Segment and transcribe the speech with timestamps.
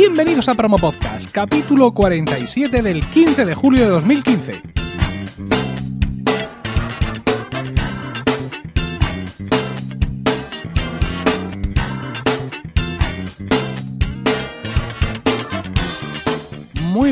[0.00, 4.77] Bienvenidos a Promo Podcast, capítulo 47 del 15 de julio de 2015.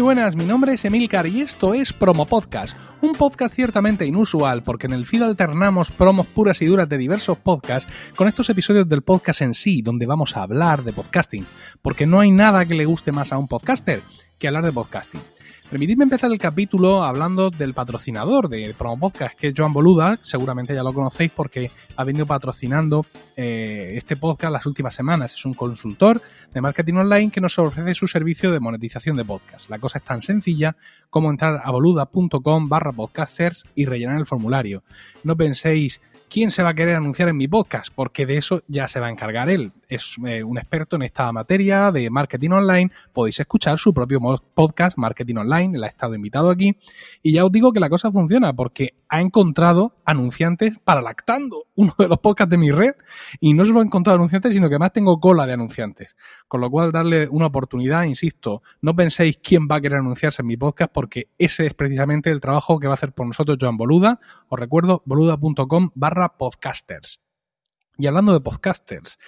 [0.07, 4.87] Buenas, mi nombre es Emilcar y esto es Promo Podcast, un podcast ciertamente inusual porque
[4.87, 9.03] en el feed alternamos promos puras y duras de diversos podcasts con estos episodios del
[9.03, 11.45] podcast en sí, donde vamos a hablar de podcasting,
[11.83, 14.01] porque no hay nada que le guste más a un podcaster
[14.39, 15.21] que hablar de podcasting.
[15.71, 20.17] Permitidme empezar el capítulo hablando del patrocinador de Promo Podcast, que es Joan Boluda.
[20.23, 23.05] Seguramente ya lo conocéis porque ha venido patrocinando
[23.37, 25.35] eh, este podcast las últimas semanas.
[25.35, 26.23] Es un consultor
[26.55, 29.69] de marketing online que nos ofrece su servicio de monetización de podcast.
[29.69, 30.77] La cosa es tan sencilla
[31.11, 34.85] como entrar a boluda.com barra podcasters y rellenar el formulario.
[35.25, 37.93] No penséis ¿Quién se va a querer anunciar en mi podcast?
[37.95, 39.73] Porque de eso ya se va a encargar él.
[39.89, 42.91] Es eh, un experto en esta materia de marketing online.
[43.13, 44.19] Podéis escuchar su propio
[44.53, 45.77] podcast, Marketing Online.
[45.77, 46.77] Él ha estado invitado aquí.
[47.23, 51.95] Y ya os digo que la cosa funciona porque ha encontrado anunciantes para Lactando, uno
[51.97, 52.95] de los podcasts de mi red.
[53.39, 56.17] Y no solo ha encontrado anunciantes, sino que además tengo cola de anunciantes.
[56.49, 60.49] Con lo cual, darle una oportunidad, insisto, no penséis quién va a querer anunciarse en
[60.49, 63.77] mi podcast porque ese es precisamente el trabajo que va a hacer por nosotros Joan
[63.77, 64.19] Boluda.
[64.49, 65.91] Os recuerdo, boluda.com
[66.37, 67.21] podcasters.
[67.99, 69.19] Y hablando de podcasters,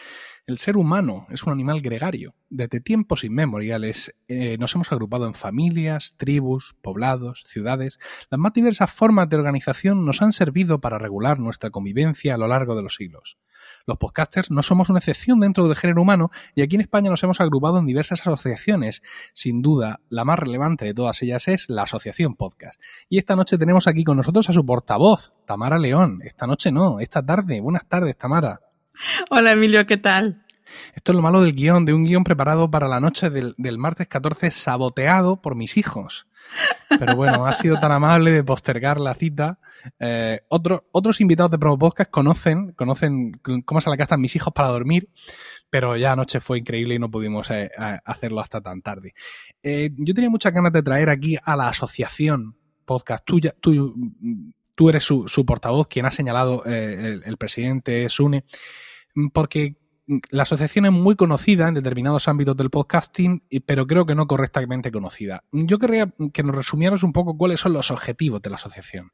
[0.49, 2.35] el ser humano es un animal gregario.
[2.49, 8.01] Desde tiempos inmemoriales eh, nos hemos agrupado en familias, tribus, poblados, ciudades.
[8.31, 12.49] Las más diversas formas de organización nos han servido para regular nuestra convivencia a lo
[12.49, 13.37] largo de los siglos.
[13.85, 17.23] Los podcasters no somos una excepción dentro del género humano y aquí en España nos
[17.23, 19.03] hemos agrupado en diversas asociaciones.
[19.35, 22.81] Sin duda, la más relevante de todas ellas es la Asociación Podcast.
[23.11, 26.21] Y esta noche tenemos aquí con nosotros a su portavoz, Tamara León.
[26.25, 27.61] Esta noche no, esta tarde.
[27.61, 28.63] Buenas tardes, Tamara.
[29.31, 30.43] Hola Emilio, ¿qué tal?
[30.95, 34.07] Esto es lo malo del guion, de un guion preparado para la noche del, martes
[34.07, 36.27] 14, saboteado por mis hijos.
[36.89, 39.59] Pero bueno, ha sido tan amable de postergar la cita.
[39.99, 44.69] Eh, otros invitados de Promo Podcast conocen, conocen cómo se la castan mis hijos para
[44.69, 45.09] dormir,
[45.71, 47.71] pero ya anoche fue increíble y no pudimos eh,
[48.05, 49.15] hacerlo hasta tan tarde.
[49.63, 53.25] Eh, yo tenía muchas ganas de traer aquí a la asociación podcast.
[53.25, 53.95] Tú, tú,
[54.75, 58.45] tú eres su, portavoz, quien ha señalado el, el presidente Sune,
[59.33, 59.77] porque
[60.31, 64.91] la asociación es muy conocida en determinados ámbitos del podcasting, pero creo que no correctamente
[64.91, 65.45] conocida.
[65.53, 69.13] Yo querría que nos resumieras un poco cuáles son los objetivos de la asociación.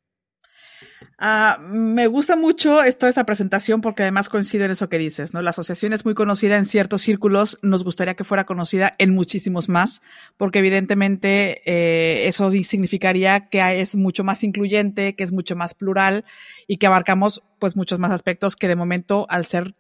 [1.19, 5.43] Ah, me gusta mucho toda esta presentación porque además coincide en eso que dices, ¿no?
[5.43, 9.69] La asociación es muy conocida en ciertos círculos, nos gustaría que fuera conocida en muchísimos
[9.69, 10.03] más,
[10.37, 16.25] porque evidentemente eh, eso significaría que es mucho más incluyente, que es mucho más plural
[16.67, 19.75] y que abarcamos pues muchos más aspectos que de momento al ser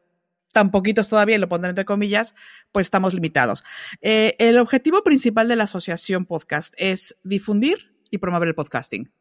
[0.54, 2.34] tan poquitos todavía, lo pondré entre comillas,
[2.72, 3.65] pues estamos limitados.
[4.00, 9.12] Eh, el objetivo principal de la asociación podcast es difundir y promover el podcasting.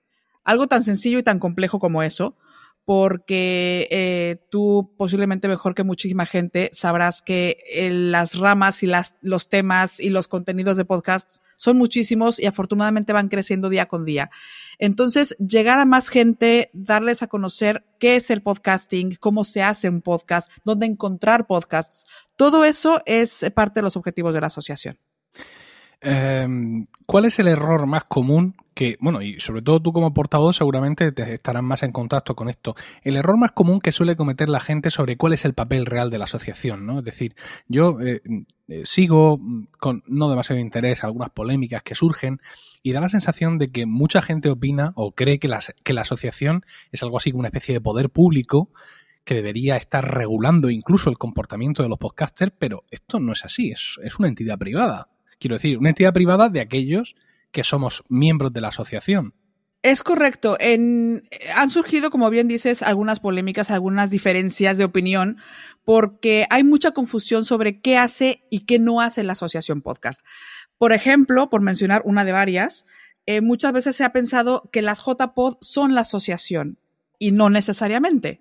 [0.45, 2.38] Algo tan sencillo y tan complejo como eso,
[2.85, 9.16] porque eh, tú posiblemente mejor que muchísima gente sabrás que eh, las ramas y las,
[9.21, 14.03] los temas y los contenidos de podcasts son muchísimos y afortunadamente van creciendo día con
[14.03, 14.29] día.
[14.79, 19.88] Entonces, llegar a más gente, darles a conocer qué es el podcasting, cómo se hace
[19.88, 24.97] un podcast, dónde encontrar podcasts, todo eso es parte de los objetivos de la asociación.
[26.03, 30.58] Em, ¿Cuál es el error más común que, bueno, y sobre todo tú como portavoz
[30.58, 34.50] seguramente te estarás más en contacto con esto, el error más común que suele cometer
[34.50, 37.00] la gente sobre cuál es el papel real de la asociación, ¿no?
[37.00, 37.36] Es decir,
[37.68, 38.22] yo eh,
[38.68, 39.40] eh, sigo
[39.80, 42.41] con no demasiado interés algunas polémicas que surgen
[42.81, 45.62] y da la sensación de que mucha gente opina o cree que la,
[46.02, 48.72] asociación es algo así como una especie de poder público
[49.24, 53.72] que debería estar regulando incluso el comportamiento de los podcasters, pero esto no es así,
[53.72, 55.12] es una entidad privada.
[55.43, 57.17] Quiero decir, una entidad privada de aquellos
[57.51, 59.33] que somos miembros de la asociación.
[59.81, 60.57] Es correcto.
[60.57, 65.40] Han surgido, como bien dices, algunas polémicas, algunas diferencias de opinión,
[65.84, 70.22] porque hay mucha confusión sobre qué hace y qué no hace la asociación podcast.
[70.78, 72.85] Por ejemplo, por mencionar una de varias,
[73.25, 76.79] eh, muchas veces se ha pensado que las JPod son la asociación
[77.19, 78.39] y no necesariamente.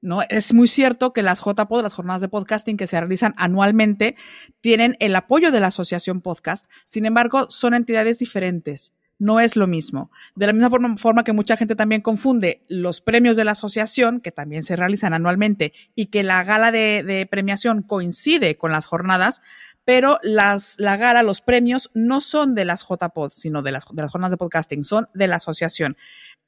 [0.00, 0.22] ¿No?
[0.28, 4.16] Es muy cierto que las JPod, las jornadas de podcasting que se realizan anualmente,
[4.60, 6.70] tienen el apoyo de la Asociación Podcast.
[6.84, 8.94] Sin embargo, son entidades diferentes.
[9.20, 10.10] No es lo mismo.
[10.34, 14.32] De la misma forma, que mucha gente también confunde los premios de la asociación, que
[14.32, 19.42] también se realizan anualmente, y que la gala de, premiación coincide con las jornadas,
[19.84, 24.02] pero las, la gala, los premios no son de las JPod, sino de las, de
[24.02, 25.98] las jornadas de podcasting, son de la asociación.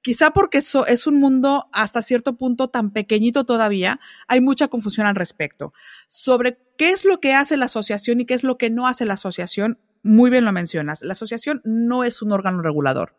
[0.03, 5.07] Quizá porque eso es un mundo hasta cierto punto tan pequeñito todavía, hay mucha confusión
[5.07, 5.73] al respecto.
[6.09, 9.07] Sobre qué es lo que hace la asociación y qué es lo que no hace
[9.07, 13.15] la asociación, muy bien lo mencionas, la asociación no es un órgano regulador,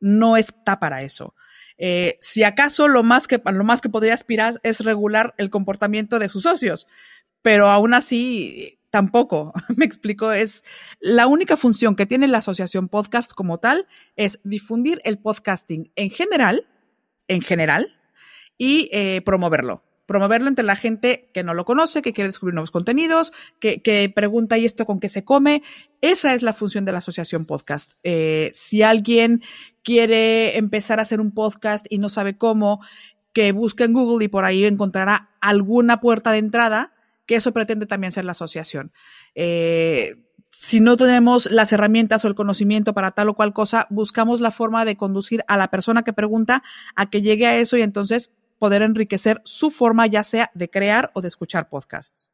[0.00, 1.34] no está para eso.
[1.78, 6.18] Eh, si acaso lo más, que, lo más que podría aspirar es regular el comportamiento
[6.18, 6.88] de sus socios,
[7.42, 10.64] pero aún así tampoco, me explico, es
[11.00, 16.08] la única función que tiene la asociación podcast como tal es difundir el podcasting en
[16.08, 16.66] general,
[17.28, 17.98] en general,
[18.56, 22.70] y eh, promoverlo promoverlo entre la gente que no lo conoce, que quiere descubrir nuevos
[22.70, 25.64] contenidos, que, pregunta, ¿y esto con qué se come?
[26.00, 27.94] Esa es la función de la asociación podcast.
[28.04, 29.42] Eh, si alguien
[29.82, 32.80] quiere empezar a hacer un podcast y no sabe cómo,
[33.32, 36.95] que busque en Google y por ahí encontrará alguna puerta de entrada,
[37.26, 38.92] que eso pretende también ser la asociación.
[39.34, 40.16] Eh,
[40.50, 44.50] si no tenemos las herramientas o el conocimiento para tal o cual cosa, buscamos la
[44.50, 46.62] forma de conducir a la persona que pregunta
[46.94, 51.10] a que llegue a eso y entonces poder enriquecer su forma ya sea de crear
[51.14, 52.32] o de escuchar podcasts.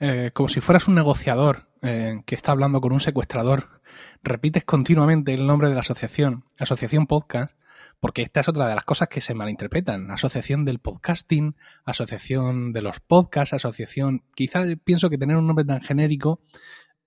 [0.00, 3.80] Eh, como si fueras un negociador eh, que está hablando con un secuestrador,
[4.22, 7.56] repites continuamente el nombre de la asociación, Asociación Podcast,
[8.00, 10.10] porque esta es otra de las cosas que se malinterpretan.
[10.10, 14.22] Asociación del podcasting, asociación de los podcasts, asociación...
[14.34, 16.40] Quizás pienso que tener un nombre tan genérico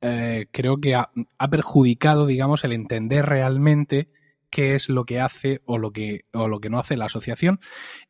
[0.01, 1.11] eh, creo que ha,
[1.51, 4.09] perjudicado, digamos, el entender realmente
[4.49, 7.59] qué es lo que hace o lo que, o lo que no hace la asociación.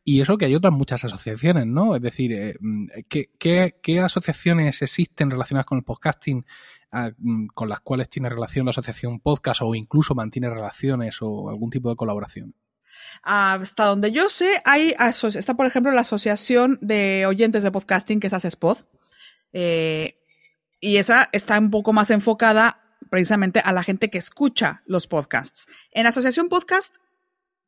[0.03, 1.95] Y eso que hay otras muchas asociaciones, ¿no?
[1.95, 6.45] Es decir, eh, mm, ¿qué, asociaciones existen relacionadas con el podcasting
[6.91, 11.49] ah, mm, con las cuales tiene relación la asociación podcast o incluso mantiene relaciones o
[11.49, 12.55] algún tipo de colaboración?
[13.23, 14.95] Hasta donde yo sé, hay
[15.35, 18.77] está, por ejemplo, la Asociación de Oyentes de Podcasting, que es ASESPOD.
[19.53, 20.17] Eh,
[20.79, 25.67] y esa está un poco más enfocada precisamente a la gente que escucha los podcasts.
[25.91, 26.97] En Asociación Podcast,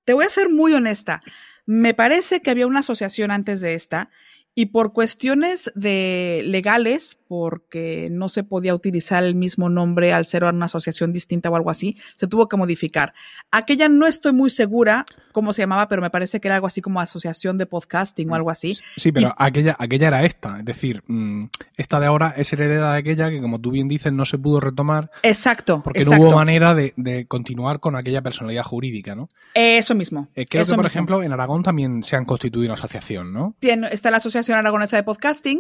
[0.06, 1.22] te voy a ser muy honesta,
[1.66, 4.10] me parece que había una asociación antes de esta
[4.56, 10.44] y por cuestiones de legales, porque no se podía utilizar el mismo nombre al ser
[10.44, 13.14] una asociación distinta o algo así, se tuvo que modificar.
[13.50, 16.82] Aquella no estoy muy segura cómo se llamaba, pero me parece que era algo así
[16.82, 18.78] como asociación de podcasting o algo así.
[18.96, 20.60] Sí, pero aquella, aquella era esta.
[20.60, 21.46] Es decir, mm,
[21.76, 24.62] esta de ahora es heredera de aquella que, como tú bien dices, no se pudo
[24.62, 25.12] retomar.
[25.24, 25.82] Exacto.
[25.84, 29.30] Porque no hubo manera de, continuar con aquella personalidad jurídica, ¿no?
[29.54, 30.30] Eso mismo.
[30.36, 33.56] Eh, creo que, por ejemplo, en Aragón también se han constituido una asociación, ¿no?
[33.60, 35.60] Tiene, está la Asociación Aragonesa de Podcasting,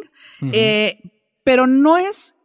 [0.51, 0.99] eh,
[1.43, 2.35] pero no es,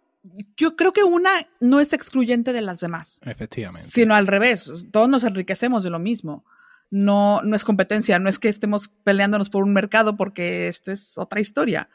[0.56, 3.20] yo creo que una no es excluyente de las demás.
[3.24, 3.88] Efectivamente.
[3.88, 6.44] Sino al revés, todos nos enriquecemos de lo mismo.
[6.90, 11.18] No, no es competencia, no es que estemos peleándonos por un mercado porque esto es
[11.18, 11.90] otra historia.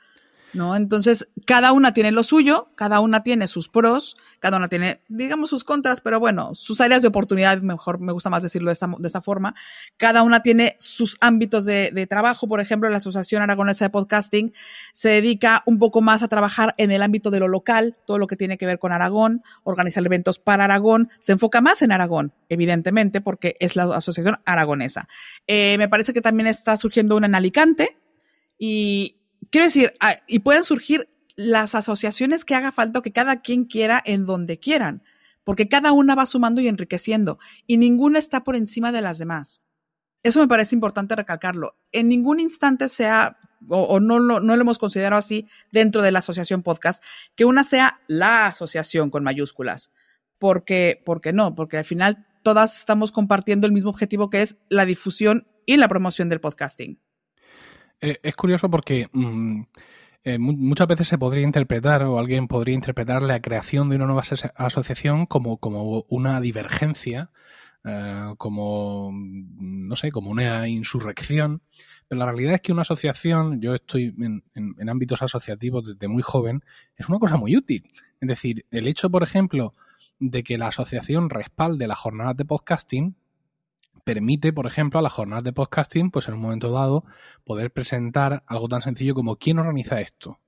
[0.53, 0.75] ¿No?
[0.75, 5.50] Entonces, cada una tiene lo suyo, cada una tiene sus pros, cada una tiene, digamos,
[5.50, 8.88] sus contras, pero bueno, sus áreas de oportunidad, mejor me gusta más decirlo de esta,
[8.97, 9.55] de esta forma.
[9.97, 12.47] Cada una tiene sus ámbitos de, de, trabajo.
[12.47, 14.53] Por ejemplo, la Asociación Aragonesa de Podcasting
[14.94, 18.27] se dedica un poco más a trabajar en el ámbito de lo local, todo lo
[18.27, 22.33] que tiene que ver con Aragón, organizar eventos para Aragón, se enfoca más en Aragón,
[22.50, 25.07] evidentemente, porque es la Asociación Aragonesa.
[25.47, 27.97] Eh, me parece que también está surgiendo una en Alicante
[28.57, 29.22] y
[29.53, 34.01] quiero decir, ah, y pueden surgir las asociaciones que haga falta que cada quien quiera
[34.03, 35.03] en donde quieran,
[35.44, 39.61] porque cada una va sumando y enriqueciendo, y ninguna está por encima de las demás.
[40.23, 41.77] Eso me parece importante recalcarlo.
[41.91, 46.63] En ningún instante sea, o, no, no, lo hemos considerado así dentro de la asociación
[46.63, 47.03] podcast,
[47.36, 49.91] que una sea la asociación con mayúsculas.
[50.39, 54.86] Porque, porque no, porque al final todas estamos compartiendo el mismo objetivo que es la
[54.86, 57.00] difusión y la promoción del podcasting.
[58.03, 59.62] Eh, es curioso porque mm,
[60.25, 64.24] eh, muchas veces se podría interpretar o alguien podría interpretar la creación de una nueva
[64.57, 67.31] asociación como, como una divergencia,
[67.86, 71.62] eh, como, mm, no sé, como una insurrección.
[72.10, 76.24] Pero la realidad es que una asociación, yo estoy en, en ámbitos asociativos desde muy
[76.24, 76.62] joven,
[76.98, 77.88] es una cosa muy útil.
[78.19, 79.75] Es decir, el hecho, por ejemplo,
[80.19, 83.15] de que la asociación respalde las jornadas de podcasting
[84.03, 87.05] permite, por ejemplo, a las jornadas de podcasting, pues en un momento dado,
[87.43, 90.39] poder presentar algo tan sencillo como ¿quién organiza esto?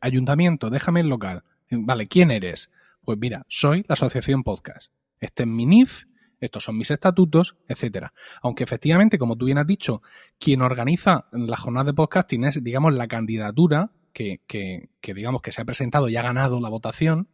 [0.00, 1.44] Ayuntamiento, déjame el local.
[1.70, 2.70] Vale, ¿quién eres?
[3.02, 4.90] Pues mira, soy la Asociación Podcast.
[5.20, 6.04] Este es mi NIF,
[6.40, 8.12] estos son mis estatutos, etcétera.
[8.42, 10.02] Aunque efectivamente, como tú bien has dicho,
[10.38, 15.52] quien organiza la jornada de podcasting es, digamos, la candidatura que, que, que, digamos, que
[15.52, 17.28] se ha presentado y ha ganado la votación.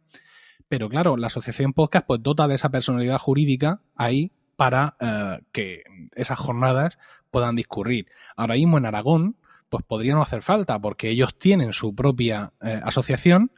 [0.67, 5.81] Pero claro, la asociación podcast pues dota de esa personalidad jurídica ahí para eh, que
[6.13, 6.99] esas jornadas
[7.31, 8.05] puedan discurrir.
[8.35, 9.35] Ahora mismo en Aragón,
[9.69, 13.51] pues podría no hacer falta, porque ellos tienen su propia eh, asociación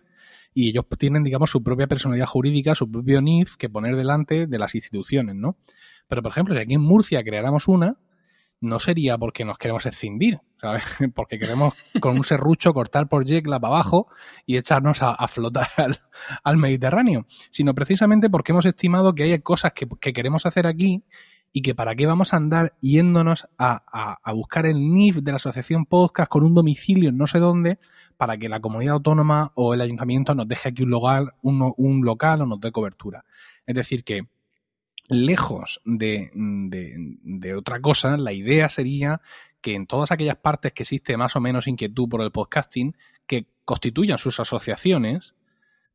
[0.53, 4.57] y ellos tienen, digamos, su propia personalidad jurídica, su propio NIF que poner delante de
[4.57, 5.57] las instituciones, ¿no?
[6.07, 7.97] Pero, por ejemplo, si aquí en Murcia creáramos una,
[8.63, 10.83] no sería porque nos queremos escindir, ¿sabes?
[11.13, 14.07] Porque queremos con un serrucho cortar por Yecla para abajo
[14.45, 15.67] y echarnos a, flotar
[16.43, 21.03] al, Mediterráneo, sino precisamente porque hemos estimado que hay cosas que, queremos hacer aquí
[21.51, 23.83] y que para qué vamos a andar yéndonos a,
[24.33, 27.79] buscar el NIF de la asociación podcast con un domicilio en no sé dónde
[28.15, 32.41] para que la comunidad autónoma o el ayuntamiento nos deje aquí un local, un local
[32.41, 33.25] o nos dé cobertura.
[33.65, 34.27] Es decir, que
[35.07, 39.21] lejos de, de, otra cosa, la idea sería
[39.61, 42.95] que en todas aquellas partes que existe más o menos inquietud por el podcasting,
[43.27, 45.35] que constituyan sus asociaciones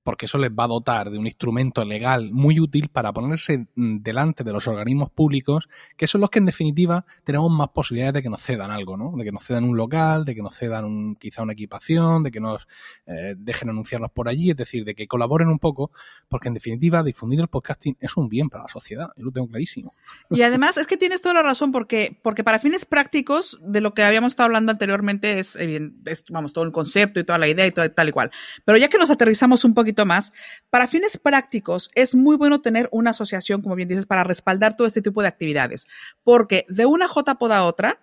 [0.02, 3.98] porque eso les va a dotar de un instrumento legal muy útil para ponerse mm,
[3.98, 8.22] delante de los organismos públicos, que son los que en definitiva tenemos más posibilidades de
[8.22, 9.12] que nos cedan algo, ¿no?
[9.16, 12.30] De que nos cedan un local, de que nos cedan un, quizá una equipación, de
[12.30, 12.66] que nos
[13.06, 15.90] eh, dejen anunciarnos por allí, es decir, de que colaboren un poco,
[16.28, 19.48] porque en definitiva difundir el podcasting es un bien para la sociedad, yo lo tengo
[19.48, 19.92] clarísimo.
[20.30, 23.94] Y además es que tienes toda la razón, porque, porque para fines prácticos, de lo
[23.94, 27.66] que habíamos estado hablando anteriormente, es, es vamos, todo el concepto y toda la idea
[27.66, 28.30] y todo, tal y cual.
[28.64, 30.32] Pero ya que nos aterrizamos un poquito más.
[30.70, 34.86] Para fines prácticos, es muy bueno tener una asociación, como bien dices, para respaldar todo
[34.86, 35.86] este tipo de actividades,
[36.24, 38.00] porque de una JPOD a otra,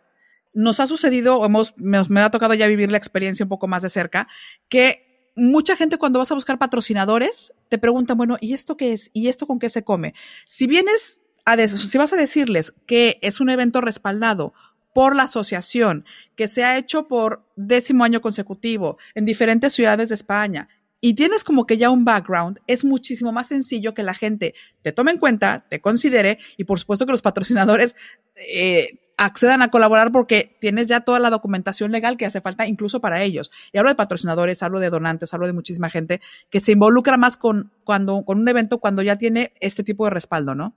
[0.54, 3.84] nos ha sucedido, o hemos, me, ha tocado ya vivir la experiencia un poco más
[3.84, 4.28] de cerca,
[4.68, 9.12] que mucha gente cuando vas a buscar patrocinadores te preguntan, bueno, ¿y esto qué es?
[9.14, 10.14] ¿Y esto con qué se come?
[10.46, 14.54] Si vienes a si vas a decirles que es un evento respaldado
[14.94, 16.06] por la asociación,
[16.38, 20.70] que se ha hecho por décimo año consecutivo en diferentes ciudades de España
[21.06, 24.92] y tienes como que ya un background, es muchísimo más sencillo que la gente te
[24.92, 27.96] tome en cuenta, te considere y por supuesto que los patrocinadores
[28.36, 33.02] eh, accedan a colaborar porque tienes ya toda la documentación legal que hace falta incluso
[33.02, 33.52] para ellos.
[33.72, 37.38] Y hablo de patrocinadores, hablo de donantes, hablo de muchísima gente que se involucra más
[37.38, 40.76] con, cuando, con un evento cuando ya tiene este tipo de respaldo, ¿no?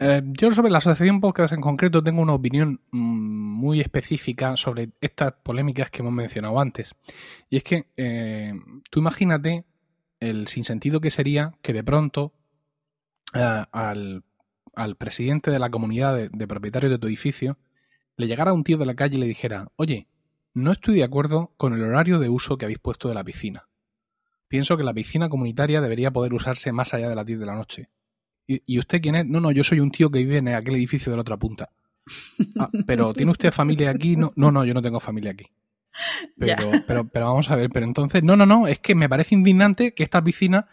[0.00, 4.90] Eh, yo sobre la asociación podcast en concreto tengo una opinión mm, muy específica sobre
[5.00, 6.94] estas polémicas que hemos mencionado antes.
[7.50, 8.54] Y es que eh,
[8.90, 9.64] tú imagínate
[10.20, 12.32] el sinsentido que sería que de pronto
[13.34, 14.22] eh, al,
[14.98, 17.58] presidente de la comunidad de, de propietarios de tu edificio
[18.16, 20.08] le llegara un tío de la calle y le dijera, oye,
[20.54, 23.68] no estoy de acuerdo con el horario de uso que habéis puesto de la piscina.
[24.46, 27.54] Pienso que la piscina comunitaria debería poder usarse más allá de las 10 de la
[27.54, 27.90] noche
[28.48, 29.26] ¿Y, usted quién es?
[29.26, 31.68] No, no, yo soy un tío que vive en aquel edificio de la otra punta.
[32.58, 34.16] Ah, pero ¿tiene usted familia aquí?
[34.16, 35.46] No, no, no yo no tengo familia aquí.
[36.38, 39.34] Pero, pero, pero vamos a ver, pero entonces, no, no, no, es que me parece
[39.34, 40.66] indignante que esta piscina,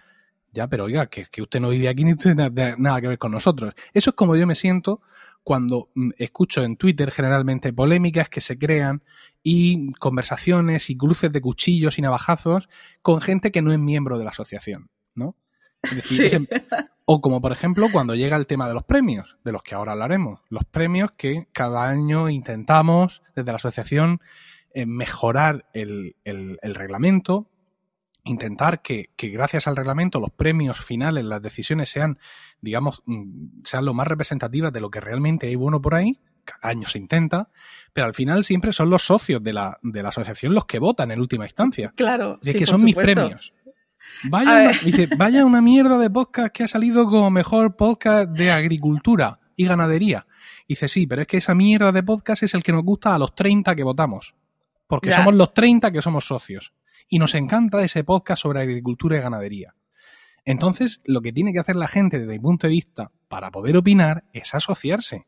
[0.54, 3.32] ya, pero oiga, que, que usted no vive aquí ni tiene nada que ver con
[3.32, 3.74] nosotros.
[3.94, 5.02] Eso es como yo me siento
[5.44, 9.04] cuando mm, escucho en Twitter generalmente polémicas que se crean
[9.44, 12.70] y conversaciones y cruces de cuchillos y navajazos
[13.02, 15.36] con gente que no es miembro de la asociación, ¿no?
[17.06, 19.94] O como por ejemplo cuando llega el tema de los premios, de los que ahora
[19.94, 20.42] hablaremos.
[20.50, 24.20] Los premios que cada año intentamos desde la asociación
[24.78, 26.16] eh, mejorar el,
[26.62, 27.50] reglamento,
[28.26, 32.20] intentar que, gracias al reglamento los premios finales, las decisiones sean,
[32.60, 36.20] digamos, mm, sean lo más representativas de lo que realmente hay bueno por ahí.
[36.44, 37.50] Cada año se intenta,
[37.94, 41.10] pero al final siempre son los socios de la, de la asociación los que votan
[41.12, 41.94] en última instancia.
[41.96, 42.38] Claro.
[42.42, 43.54] De que son mis premios.
[44.24, 48.52] Vaya una, dice, vaya una mierda de podcast que ha salido como mejor podcast de
[48.52, 50.26] agricultura y ganadería.
[50.68, 53.20] Dice, sí, pero es que esa mierda de podcast es el que nos gusta a
[53.20, 54.36] los 30 que votamos.
[54.88, 56.74] Porque somos los 30 que somos socios.
[57.08, 59.76] Y nos encanta ese podcast sobre agricultura y ganadería.
[60.44, 63.78] Entonces, lo que tiene que hacer la gente desde mi punto de vista para poder
[63.78, 65.28] opinar es asociarse.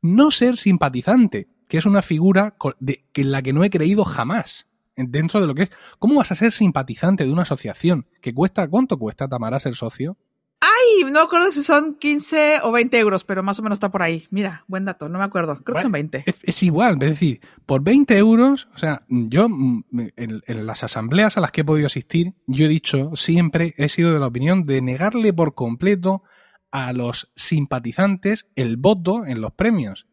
[0.00, 4.66] No ser simpatizante, que es una figura de, en la que no he creído jamás
[4.98, 5.70] dentro de lo que es.
[5.98, 10.16] ¿Cómo vas a ser simpatizante de una asociación que cuesta, ¿cuánto cuesta, Tamara, ser socio?
[10.60, 13.90] Ay, no me acuerdo si son 15 o 20 euros, pero más o menos está
[13.90, 14.26] por ahí.
[14.30, 15.62] Mira, buen dato, no me acuerdo.
[15.62, 16.24] Creo que son 20.
[16.42, 19.84] Es, igual, es decir, por 20 euros, o sea, yo mm,
[20.16, 23.88] en, en, las asambleas a las que he podido asistir, yo he dicho siempre, he
[23.88, 26.24] sido de la opinión de negarle por completo
[26.70, 30.08] a los simpatizantes el voto en los premios.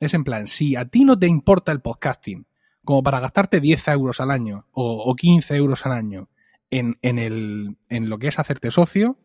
[0.00, 2.46] Es en plan, si a ti no te importa el podcasting,
[2.88, 6.30] como para gastarte 10 euros al año o, 15 euros al año
[6.70, 9.18] en, el, en lo que es hacerte socio,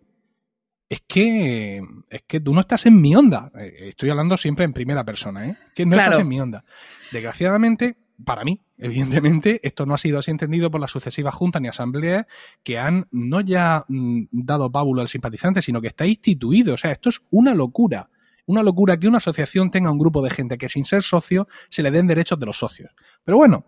[0.89, 3.53] es que, es que tú no estás en mi onda.
[3.57, 5.55] Eh, estoy hablando siempre en primera persona, ¿eh?
[5.73, 6.65] Que no estás en mi onda.
[7.13, 11.69] Desgraciadamente, para mí, evidentemente, esto no ha sido así entendido por las sucesivas juntas ni
[11.69, 12.25] asambleas
[12.63, 16.73] que han no ya mm, dado pábulo al simpatizante, sino que está instituido.
[16.73, 18.09] O sea, esto es una locura.
[18.45, 21.81] Una locura que una asociación tenga un grupo de gente que sin ser socio se
[21.81, 22.91] le den derechos de los socios.
[23.23, 23.65] Pero bueno,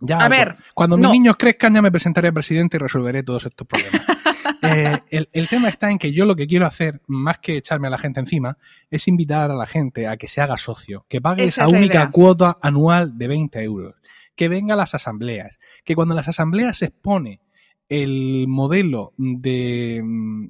[0.00, 0.18] ya.
[0.18, 0.56] A ver.
[0.74, 4.02] Cuando mis niños crezcan ya me presentaré presidente y resolveré todos estos problemas.
[4.66, 7.90] Eh, el, tema está en que yo lo que quiero hacer, más que echarme a
[7.90, 8.56] la gente encima,
[8.90, 12.56] es invitar a la gente a que se haga socio, que pague esa, única cuota
[12.62, 13.94] anual de 20 euros,
[14.34, 17.42] que venga a las asambleas, que cuando las asambleas se expone
[17.88, 20.02] el modelo de,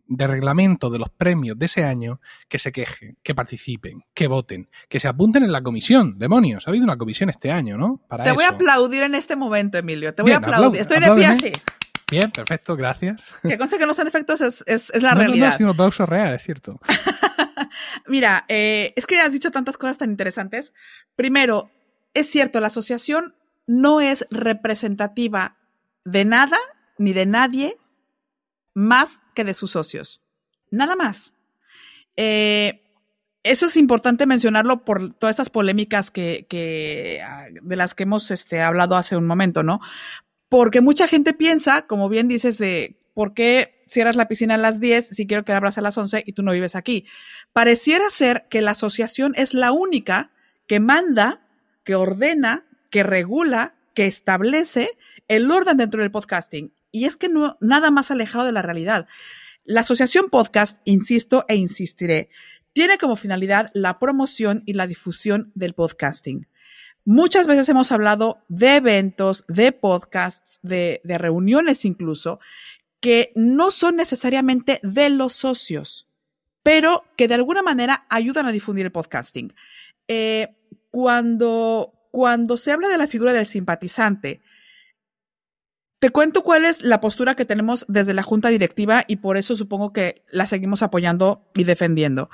[0.09, 5.01] reglamento de los premios de ese año, que se quejen, que participen, que voten, que
[5.01, 6.19] se apunten en la comisión.
[6.19, 8.01] Demonios, ha habido una comisión este año, ¿no?
[8.23, 10.15] Te voy a aplaudir en este momento, Emilio.
[10.15, 10.81] Te voy a aplaudir.
[10.81, 11.53] Estoy de pie así.
[12.11, 13.23] Bien, perfecto, gracias.
[13.43, 15.55] Que cosa que no son efectos es, es, la realidad.
[15.59, 16.79] No, no, aplauso real, es cierto.
[18.07, 20.75] Mira, eh, es que has dicho tantas cosas tan interesantes.
[21.17, 21.71] Primero,
[22.13, 23.35] es cierto, la asociación
[23.67, 25.57] no es representativa
[26.05, 26.59] de nada
[26.99, 27.77] ni de nadie
[28.75, 30.21] más que de sus socios.
[30.71, 31.35] Nada más.
[32.17, 32.83] Eh,
[33.45, 38.61] eso es importante mencionarlo por todas estas polémicas que, ah, de las que hemos este,
[38.61, 39.81] hablado hace un momento, ¿no?
[40.49, 44.81] Porque mucha gente piensa, como bien dices, de por qué cierras la piscina a las
[44.81, 47.07] 10 si quiero que abras a las 11 y tú no vives aquí.
[47.53, 50.31] Pareciera ser que la asociación es la única
[50.67, 51.41] que manda,
[51.85, 54.91] que ordena, que regula, que establece
[55.29, 56.73] el orden dentro del podcasting.
[56.95, 57.29] Y es que
[57.61, 59.09] nada más alejado de la realidad.
[59.65, 62.29] La Asociación Podcast, insisto e insistiré,
[62.73, 66.47] tiene como finalidad la promoción y la difusión del podcasting.
[67.05, 72.39] Muchas veces hemos hablado de eventos, de podcasts, de, reuniones incluso,
[73.01, 76.09] que no son necesariamente de los socios,
[76.63, 79.53] pero que de alguna manera ayudan a difundir el podcasting.
[80.07, 80.55] Eh,
[80.93, 84.43] cuando, cuando se habla de la figura del simpatizante,
[86.05, 89.55] te cuento cuál es la postura que tenemos desde la junta directiva y por eso
[89.55, 92.29] supongo que la seguimos apoyando y defendiendo.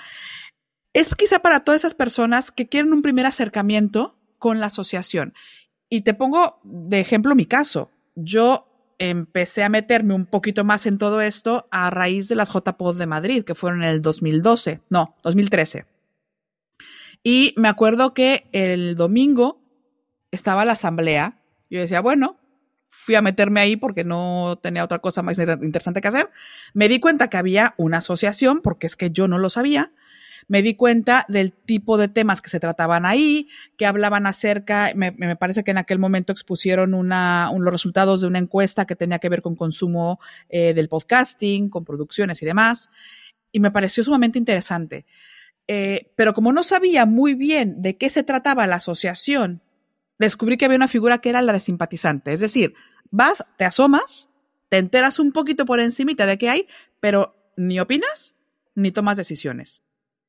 [0.92, 5.34] Es quizá para todas esas personas que quieren un primer acercamiento con la asociación.
[5.88, 7.92] Y te pongo de ejemplo mi caso.
[8.16, 8.66] Yo
[8.98, 13.06] empecé a meterme un poquito más en todo esto a raíz de las JPOD de
[13.06, 15.86] Madrid, que fueron en el 2012, no, 2013.
[17.22, 19.62] Y me acuerdo que el domingo
[20.32, 21.40] estaba la asamblea.
[21.70, 22.39] Yo decía, bueno,
[23.10, 26.30] fui a meterme ahí porque no tenía otra cosa más interesante que hacer.
[26.74, 29.90] Me di cuenta que había una asociación, porque es que yo no lo sabía.
[30.46, 35.34] Me di cuenta del tipo de temas que se trataban ahí, que hablaban acerca, me,
[35.34, 39.28] parece que en aquel momento expusieron una, los resultados de una encuesta que tenía que
[39.28, 42.90] ver con consumo eh, del podcasting, con producciones y demás.
[43.50, 45.04] Y me pareció sumamente interesante.
[45.66, 49.62] Eh, pero como no sabía muy bien de qué se trataba la asociación,
[50.20, 52.32] descubrí que había una figura que era la de simpatizante.
[52.32, 52.74] Es decir,
[53.10, 54.30] vas, te asomas,
[54.68, 56.68] te enteras un poquito por encimita de qué hay,
[57.00, 58.34] pero ni opinas
[58.74, 59.82] ni tomas decisiones.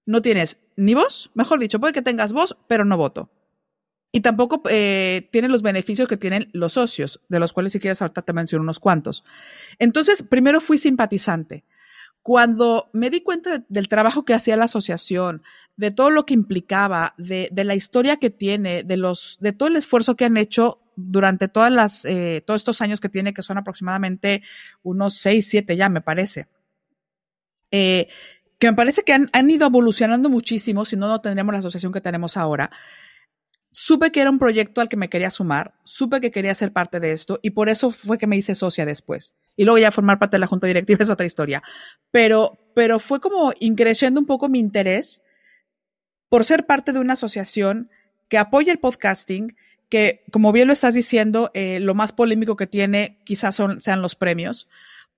[0.06, 3.30] No tienes ni voz, mejor dicho, puede que tengas voz, pero no voto.
[4.12, 8.02] Y tampoco eh, tiene los beneficios que tienen los socios, de los cuales si quieres
[8.02, 9.24] ahorita te menciono unos cuantos.
[9.80, 11.64] Entonces, primero fui simpatizante.
[12.22, 15.44] Cuando me di cuenta del trabajo que hacía la asociación,
[15.78, 19.70] de todo lo que implicaba, de, de, la historia que tiene, de los, de todo
[19.70, 23.42] el esfuerzo que han hecho durante todas las, eh, todos estos años que tiene, que
[23.42, 24.44] son aproximadamente
[24.84, 26.48] unos seis, siete ya, me parece.
[27.72, 28.08] Eh,
[28.60, 31.92] que me parece que han, han, ido evolucionando muchísimo, si no, no tendríamos la asociación
[31.92, 32.70] que tenemos ahora.
[33.72, 37.00] Supe que era un proyecto al que me quería sumar, supe que quería ser parte
[37.00, 39.34] de esto y por eso fue que me hice socia después.
[39.56, 41.64] Y luego ya formar parte de la junta directiva es otra historia.
[42.12, 45.24] Pero, pero fue como increciendo un poco mi interés
[46.28, 47.90] por ser parte de una asociación
[48.30, 49.56] que apoya el podcasting,
[49.92, 54.02] que, como bien lo estás diciendo, eh, lo más polémico que tiene quizás son, sean
[54.02, 54.70] los premios,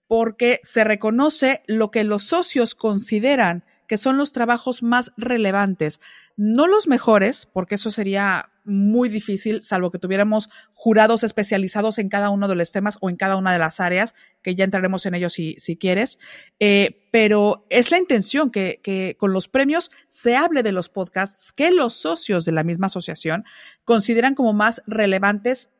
[0.07, 6.01] porque se reconoce lo que los socios consideran que son los trabajos más relevantes,
[6.35, 12.29] no los mejores, porque eso sería muy difícil, salvo que tuviéramos jurados especializados en cada
[12.29, 15.15] uno de los temas o en cada una de las áreas, que ya entraremos en
[15.15, 16.19] ellos si, si quieres.
[16.59, 21.51] Eh, pero es la intención que, que con los premios se hable de los podcasts
[21.51, 23.43] que los socios de la misma asociación
[23.83, 25.71] consideran como más relevantes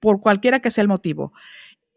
[0.00, 1.32] por cualquiera que sea el motivo.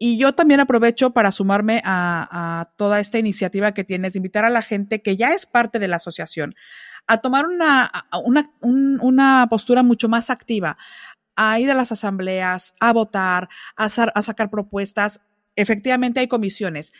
[0.04, 4.60] Y yo también aprovecho para sumarme a, toda esta iniciativa que tienes, invitar a la
[4.60, 6.56] gente que ya es parte de la asociación
[7.06, 7.88] a tomar una,
[8.24, 10.76] una, una postura mucho más activa,
[11.36, 15.22] a ir a las asambleas, a votar, a, a sacar propuestas.
[15.54, 16.92] Efectivamente hay comisiones.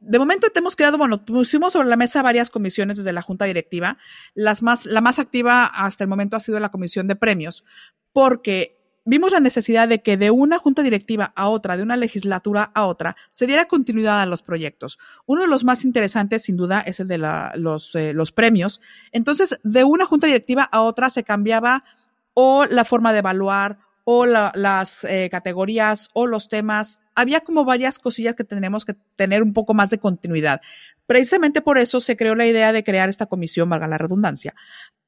[0.00, 3.44] De momento te hemos creado, bueno, pusimos sobre la mesa varias comisiones desde la Junta
[3.44, 3.98] Directiva.
[4.34, 7.64] Las más, la más activa hasta el momento ha sido la Comisión de Premios,
[8.12, 8.77] porque
[9.08, 12.84] vimos la necesidad de que de una junta directiva a otra, de una legislatura a
[12.84, 14.98] otra, se diera continuidad a los proyectos.
[15.24, 18.82] Uno de los más interesantes, sin duda, es el de los, eh, los premios.
[19.10, 21.84] Entonces, de una junta directiva a otra se cambiaba
[22.34, 27.00] o la forma de evaluar o las eh, categorías o los temas.
[27.14, 30.60] Había como varias cosillas que tenemos que tener un poco más de continuidad.
[31.08, 34.54] Precisamente por eso se creó la idea de crear esta comisión, valga la redundancia,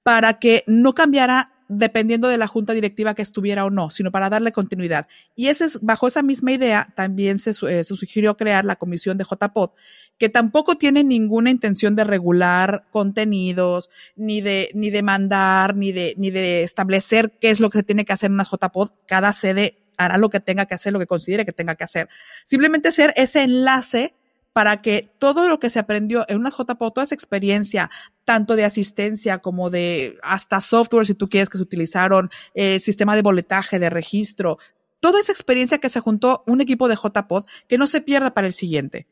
[0.02, 4.30] para que no cambiara dependiendo de la junta directiva que estuviera o no, sino para
[4.30, 5.08] darle continuidad.
[5.36, 9.24] Y ese es, bajo esa misma idea también se, eh, sugirió crear la comisión de
[9.24, 9.72] JPod,
[10.16, 16.14] que tampoco tiene ninguna intención de regular contenidos, ni de, ni de mandar, ni de,
[16.16, 18.92] ni de establecer qué es lo que se tiene que hacer en una JPod.
[19.06, 22.08] Cada sede hará lo que tenga que hacer, lo que considere que tenga que hacer.
[22.46, 24.14] Simplemente ser ese enlace
[24.52, 27.90] para que todo lo que se aprendió en unas JPO, toda esa experiencia,
[28.24, 33.14] tanto de asistencia como de hasta software, si tú quieres, que se utilizaron, eh, sistema
[33.14, 34.58] de boletaje, de registro,
[35.00, 38.46] toda esa experiencia que se juntó un equipo de JPod, que no se pierda para
[38.46, 39.06] el siguiente.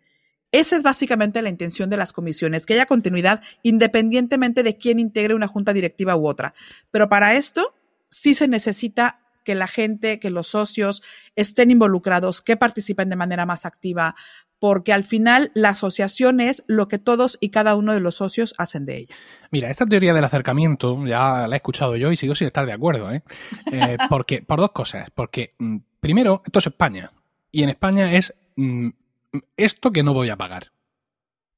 [0.50, 5.34] Esa es básicamente la intención de las comisiones, que haya continuidad independientemente de quién integre
[5.34, 6.54] una junta directiva u otra.
[6.90, 7.74] Pero para esto
[8.08, 11.02] sí se necesita que la gente, que los socios
[11.34, 14.14] estén involucrados, que participen de manera más activa,
[14.58, 18.54] porque al final la asociación es lo que todos y cada uno de los socios
[18.58, 19.14] hacen de ella.
[19.50, 22.72] Mira, esta teoría del acercamiento ya la he escuchado yo y sigo sin estar de
[22.72, 23.22] acuerdo, ¿eh?
[23.72, 25.10] eh porque, por dos cosas.
[25.14, 27.12] Porque, mm, primero, esto es España.
[27.52, 28.88] Y en España es mm,
[29.56, 30.72] esto que no voy a pagar.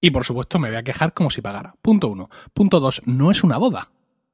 [0.01, 1.75] Y por supuesto me voy a quejar como si pagara.
[1.83, 2.31] Punto uno.
[2.55, 3.89] Punto dos, no es una boda.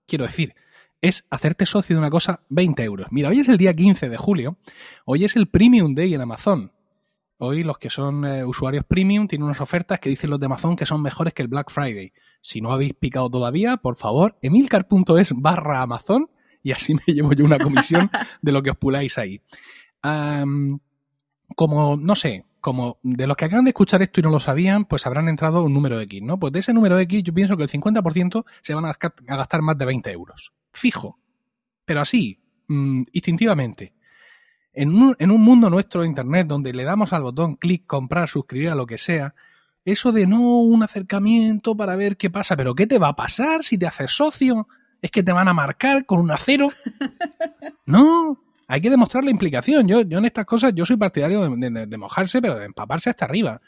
[0.06, 0.54] Quiero decir,
[1.00, 3.08] es hacerte socio de una cosa 20 euros.
[3.10, 4.58] Mira, hoy es el día 15 de julio,
[5.04, 6.72] hoy es el Premium Day en Amazon.
[7.38, 10.74] Hoy los que son eh, usuarios premium tienen unas ofertas que dicen los de Amazon
[10.74, 12.12] que son mejores que el Black Friday.
[12.40, 16.30] Si no habéis picado todavía, por favor, emilcar.es barra Amazon
[16.62, 19.42] y así me llevo yo una comisión de lo que os puláis ahí.
[21.54, 24.86] como, no sé, como de los que acaban de escuchar esto y no lo sabían,
[24.86, 26.38] pues habrán entrado un número X, ¿no?
[26.38, 28.92] Pues de ese número X yo pienso que el 50% se van a
[29.36, 30.52] gastar más de 20 euros.
[30.72, 31.18] Fijo.
[31.84, 33.94] Pero así, mm, instintivamente.
[34.76, 38.28] En un, en un mundo nuestro de Internet donde le damos al botón clic, comprar,
[38.28, 39.34] suscribir a lo que sea,
[39.86, 43.64] eso de no un acercamiento para ver qué pasa, pero ¿qué te va a pasar
[43.64, 44.68] si te haces socio?
[45.00, 46.68] ¿Es que te van a marcar con un acero?
[47.86, 49.86] No, hay que demostrar la implicación.
[49.86, 53.24] Yo, yo en estas cosas, yo soy partidario de, de, mojarse, pero de empaparse hasta
[53.24, 53.60] arriba.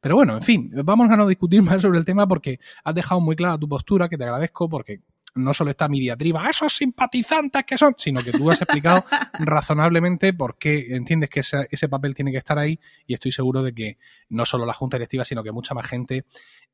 [0.00, 3.20] Pero bueno, en fin, vamos a no discutir más sobre el tema porque has dejado
[3.20, 5.02] muy clara tu postura, que te agradezco, porque
[5.36, 9.04] no solo está mi diatriba, esos simpatizantes que son, sino que tú has explicado
[9.38, 13.72] razonablemente por qué entiendes que ese, papel tiene que estar ahí y estoy seguro de
[13.72, 16.24] que no solo la Junta Directiva, sino que mucha más gente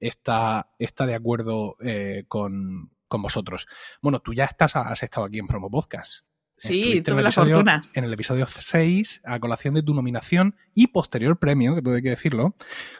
[0.00, 3.66] está, está de acuerdo eh, con, vosotros.
[4.00, 6.24] Bueno, tú ya estás, has estado aquí en Promo Podcast.
[6.56, 7.84] Sí, tuve la fortuna.
[7.92, 12.02] En el episodio 6, a colación de tu nominación y posterior premio, que todo hay
[12.02, 12.56] que decirlo,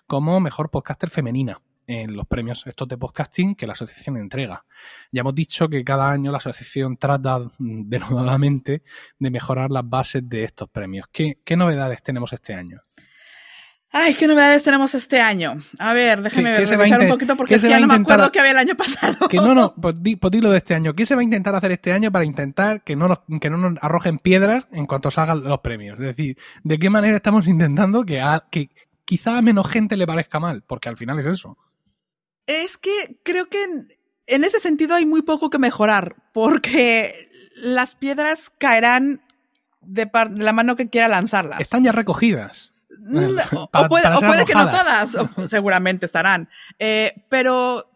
[0.06, 4.64] como mejor podcaster femenina en los premios estos de podcasting que la asociación entrega.
[5.10, 8.82] Ya hemos dicho que cada año la asociación trata denodadamente
[9.18, 11.06] de mejorar las bases de estos premios.
[11.10, 12.80] ¿Qué, novedades tenemos este año?
[13.94, 15.54] Ay, ¿qué novedades tenemos este año?
[15.78, 18.52] A ver, déjame revisar un poquito porque es que ya no me acuerdo qué había
[18.52, 19.28] el año pasado.
[19.28, 20.94] Que no, no, pues, pues, dilo de este año.
[20.94, 23.58] ¿Qué se va a intentar hacer este año para intentar que no, nos, que no
[23.58, 26.00] nos arrojen piedras en cuanto salgan los premios?
[26.00, 28.70] Es decir, ¿de qué manera estamos intentando que, a, que
[29.04, 30.64] quizá a menos gente le parezca mal?
[30.66, 31.58] Porque al final es eso.
[32.46, 33.62] Es que creo que
[34.26, 39.22] en, ese sentido hay muy poco que mejorar, porque las piedras caerán
[39.80, 41.60] de, la mano que quiera lanzarlas.
[41.60, 42.72] Están ya recogidas.
[42.98, 46.48] Mm, o, puede, que no todas, seguramente estarán.
[46.78, 47.90] Eh, pero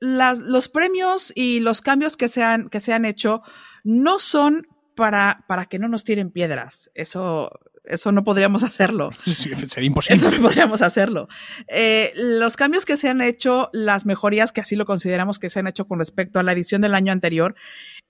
[0.00, 3.42] las, los premios y los cambios que se han, que se han hecho
[3.84, 6.90] no son para, para que no nos tiren piedras.
[6.94, 7.50] Eso,
[7.84, 9.10] eso no podríamos hacerlo.
[9.24, 10.16] sería imposible.
[10.16, 11.28] Eso no podríamos hacerlo.
[11.68, 15.60] Eh, los cambios que se han hecho, las mejorías que así lo consideramos que se
[15.60, 17.54] han hecho con respecto a la edición del año anterior,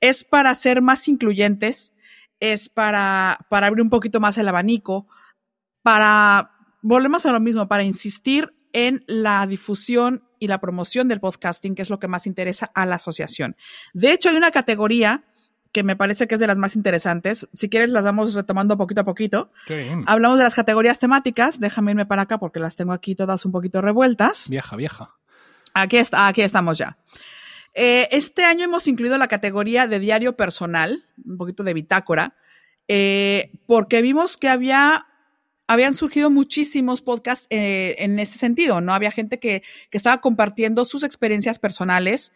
[0.01, 1.95] es para ser más incluyentes,
[2.41, 5.07] es para, para abrir un poquito más el abanico,
[5.83, 11.75] para, volvemos a lo mismo, para insistir en la difusión y la promoción del podcasting,
[11.75, 13.57] que es lo que más interesa a la asociación.
[13.93, 15.25] De hecho, hay una categoría
[15.73, 17.49] que me parece que es de las más interesantes.
[17.55, 19.51] Si quieres, las vamos retomando poquito a poquito.
[20.07, 21.59] Hablamos de las categorías temáticas.
[21.59, 24.51] Déjame irme para acá porque las tengo aquí todas un poquito revueltas.
[24.51, 25.15] Vieja, vieja.
[25.73, 26.99] Aquí, está, aquí estamos ya.
[27.75, 32.35] Eh, este año hemos incluido la categoría de diario personal, un poquito de bitácora,
[32.87, 35.07] eh, porque vimos que había
[35.69, 38.93] habían surgido muchísimos podcasts eh, en ese sentido, ¿no?
[38.93, 42.33] Había gente que, que estaba compartiendo sus experiencias personales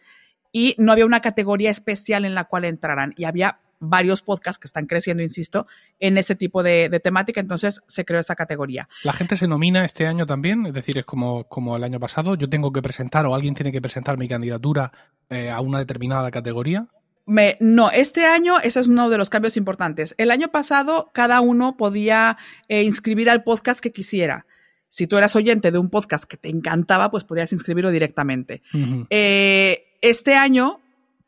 [0.51, 4.67] y no había una categoría especial en la cual entraran y había varios podcasts que
[4.67, 5.67] están creciendo, insisto,
[5.99, 8.89] en ese tipo de, temática, entonces se creó esa categoría.
[9.03, 10.65] ¿La gente se nomina este año también?
[10.65, 13.71] Es decir, es como, como el año pasado, yo tengo que presentar o alguien tiene
[13.71, 14.91] que presentar mi candidatura
[15.29, 16.87] eh, a una determinada categoría.
[17.25, 20.15] Me, no, este año ese es uno de los cambios importantes.
[20.17, 22.37] El año pasado cada uno podía
[22.69, 24.45] eh, inscribir al podcast que quisiera.
[24.89, 28.61] Si tú eras oyente de un podcast que te encantaba, pues podías inscribirlo directamente.
[29.09, 30.79] Eh, este año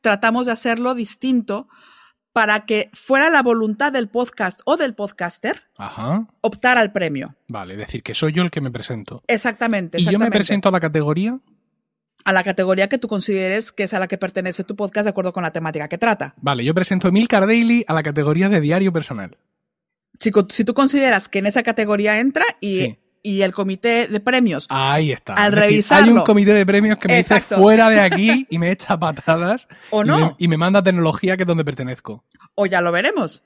[0.01, 1.67] tratamos de hacerlo distinto
[2.32, 6.27] para que fuera la voluntad del podcast o del podcaster Ajá.
[6.41, 7.36] optar al premio.
[7.47, 9.23] Vale, es decir, que soy yo el que me presento.
[9.27, 9.99] Exactamente.
[9.99, 11.39] Y yo me presento a la categoría.
[12.25, 15.10] a la categoría que tú consideres que es a la que pertenece tu podcast de
[15.10, 16.34] acuerdo con la temática que trata.
[16.38, 19.38] Vale, yo presento a Emilcar Daily a la categoría de diario personal.
[20.19, 22.97] Si, co- si tú consideras que en esa categoría entra y, Sí.
[23.23, 25.34] Y el comité de premios Ahí está.
[25.34, 26.05] Al Es decir, revisarlo.
[26.05, 29.67] hay un comité de premios que me dice fuera de aquí y me echa patadas.
[29.91, 32.23] o y no, me- y me manda tecnología que es donde pertenezco.
[32.55, 33.43] o ya lo veremos.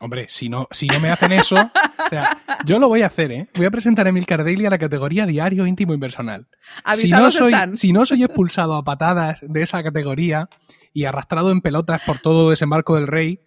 [0.00, 3.30] Hombre, si no, si no me hacen eso, o sea, yo lo voy a hacer,
[3.30, 3.48] ¿eh?
[3.54, 6.48] Voy a presentar a Emilcar Daily a la categoría diario, íntimo y personal.
[6.94, 7.76] Si no, soy, están.
[7.76, 10.48] si no soy expulsado a patadas de esa categoría
[10.92, 13.40] y arrastrado en pelotas por todo desembarco del rey,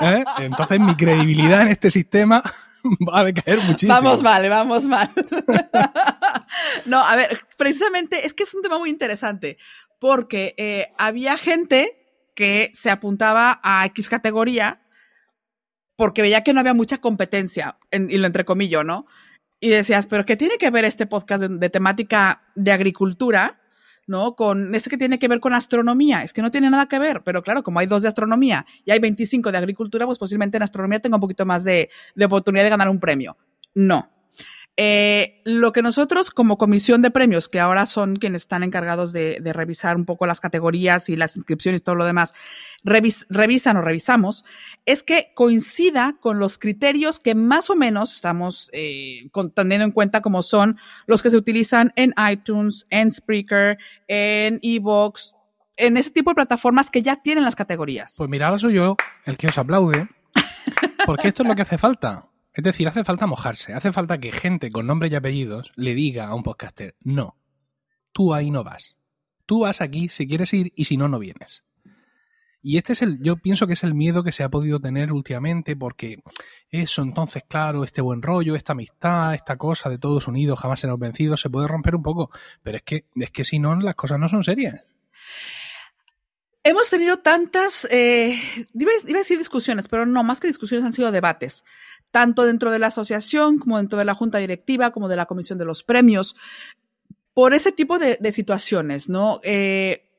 [0.00, 0.24] ¿eh?
[0.38, 2.42] entonces mi credibilidad en este sistema
[3.08, 3.94] va a decaer muchísimo.
[3.94, 5.10] Vamos mal, vamos mal.
[6.86, 9.58] no, a ver, precisamente es que es un tema muy interesante
[9.98, 11.96] porque eh, había gente
[12.34, 14.80] que se apuntaba a X categoría
[15.96, 19.06] porque veía que no había mucha competencia, en- y lo entrecomillo, ¿no?
[19.60, 23.59] Y decías, pero ¿qué tiene que ver este podcast de temática de agricultura,
[24.06, 24.34] ¿no?
[24.34, 26.22] Con este que tiene que ver con astronomía.
[26.22, 28.90] Es que no tiene nada que ver, pero claro, como hay dos de astronomía y
[28.90, 32.64] hay 25 de agricultura, pues posiblemente en astronomía tenga un poquito más de, de oportunidad
[32.64, 33.36] de ganar un premio.
[33.74, 34.08] No.
[34.82, 39.38] Eh, lo que nosotros como comisión de premios, que ahora son quienes están encargados de,
[39.38, 42.32] de revisar un poco las categorías y las inscripciones y todo lo demás,
[42.82, 44.42] revis- revisan o revisamos,
[44.86, 50.22] es que coincida con los criterios que más o menos estamos eh, teniendo en cuenta
[50.22, 53.76] como son los que se utilizan en iTunes, en Spreaker,
[54.08, 55.34] en Evox,
[55.76, 58.14] en ese tipo de plataformas que ya tienen las categorías.
[58.16, 60.08] Pues mira, ahora soy yo el que os aplaude,
[61.04, 62.29] porque esto es lo que hace falta.
[62.52, 66.26] Es decir, hace falta mojarse, hace falta que gente con nombres y apellidos le diga
[66.26, 67.36] a un podcaster, no,
[68.12, 68.96] tú ahí no vas.
[69.46, 71.64] Tú vas aquí si quieres ir y si no, no vienes.
[72.62, 75.12] Y este es el, yo pienso que es el miedo que se ha podido tener
[75.12, 76.22] últimamente, porque
[76.68, 81.00] eso, entonces, claro, este buen rollo, esta amistad, esta cosa de todos unidos, jamás seremos
[81.00, 82.30] vencidos, se puede romper un poco.
[82.62, 84.82] Pero es que, es que si no, las cosas no son serias.
[86.62, 88.38] Hemos tenido tantas, eh,
[88.74, 91.64] iba, a decir discusiones, pero no, más que discusiones han sido debates,
[92.10, 95.58] tanto dentro de la asociación como dentro de la junta directiva, como de la comisión
[95.58, 96.36] de los premios,
[97.32, 99.40] por ese tipo de, de situaciones, ¿no?
[99.42, 100.10] Eh,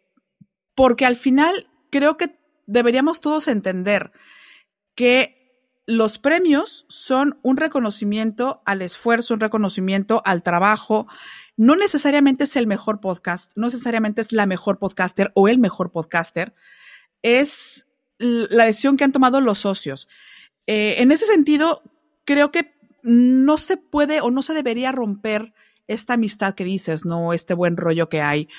[0.74, 4.12] porque al final creo que deberíamos todos entender
[4.96, 5.42] que
[5.86, 11.08] los premios son un reconocimiento al esfuerzo, un reconocimiento al trabajo.
[11.62, 15.92] No necesariamente es el mejor podcast, no necesariamente es la mejor podcaster o el mejor
[15.92, 16.56] podcaster.
[17.22, 17.86] Es
[18.18, 20.08] la decisión que han tomado los socios.
[20.66, 21.84] Eh, en ese sentido,
[22.26, 25.54] creo que no se puede o no se debería romper
[25.86, 28.50] esta amistad que dices, no este buen rollo que hay,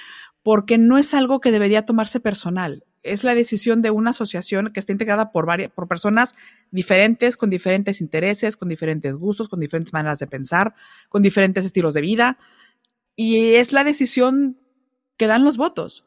[0.44, 2.84] porque no es algo que debería tomarse personal.
[3.02, 6.36] Es la decisión de una asociación que está integrada por varias, por personas
[6.70, 10.76] diferentes, con diferentes intereses, con diferentes gustos, con diferentes maneras de pensar,
[11.08, 12.38] con diferentes estilos de vida.
[13.16, 14.58] Y es la decisión
[15.16, 16.04] que dan los votos.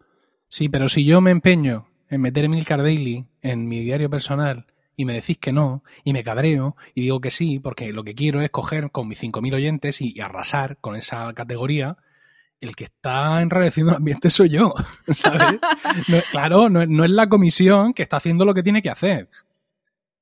[0.48, 5.06] Sí, pero si yo me empeño en meter Emilcar Daily en mi diario personal y
[5.06, 8.42] me decís que no, y me cabreo, y digo que sí, porque lo que quiero
[8.42, 11.98] es coger con mis 5.000 oyentes y, arrasar con esa categoría,
[12.62, 14.74] el que está enrareciendo el ambiente soy yo,
[15.10, 15.60] ¿sabes?
[16.32, 19.30] Claro, no, no es la comisión que está haciendo lo que tiene que hacer.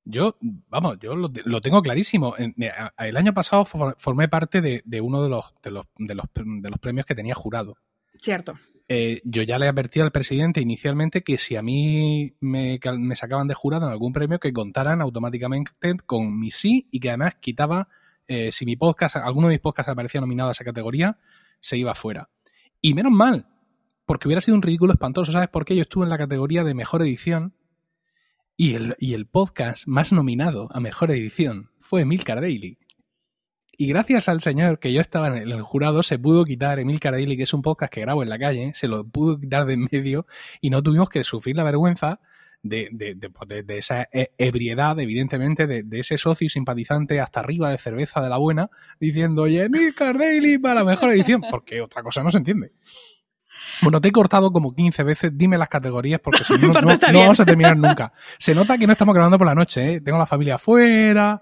[0.06, 2.36] Yo, vamos, yo lo, lo tengo clarísimo.
[2.38, 5.86] En- a- El año pasado for- formé parte de, de uno de los, de, los,
[5.98, 7.76] de, los, de los premios que tenía jurado
[8.20, 8.54] Cierto.
[8.90, 12.80] eh, yo ya le advertí al presidente inicialmente que si a mí me
[13.16, 15.72] sacaban de jurado en algún premio, que contaran automáticamente
[16.06, 17.88] con mi sí y que además quitaba,
[18.28, 21.18] eh, si mi podcast, alguno de mis podcasts aparecía nominado a esa categoría,
[21.62, 22.30] se iba fuera.
[22.82, 23.48] Y menos mal,
[24.06, 25.32] porque hubiera sido un ridículo espantoso.
[25.32, 25.76] ¿Sabes por qué?
[25.78, 27.54] Yo estuve en la categoría de mejor edición
[28.56, 32.78] y el, y el podcast más nominado a mejor edición fue Emilcar Daily.
[33.76, 37.36] Y gracias al señor que yo estaba en el, jurado, se pudo quitar Emil Daily,
[37.36, 39.88] que es un podcast que grabo en la calle, se lo pudo quitar de en
[39.92, 40.28] medio
[40.62, 42.20] y no tuvimos que sufrir la vergüenza
[42.62, 47.40] de, de, de, pues, de- esa e- ebriedad, evidentemente, de, de ese socio simpatizante hasta
[47.40, 52.04] arriba de cerveza de la buena, diciendo, oye, Emil Daily para mejor edición, porque otra
[52.04, 52.74] cosa no se entiende.
[53.84, 57.46] Bueno, te he cortado como 15 veces, dime las categorías porque si no, vamos a
[57.46, 58.12] terminar nunca.
[58.40, 60.02] Se nota que no estamos grabando por la noche, ¿eh?
[60.02, 61.42] Tengo la familia afuera,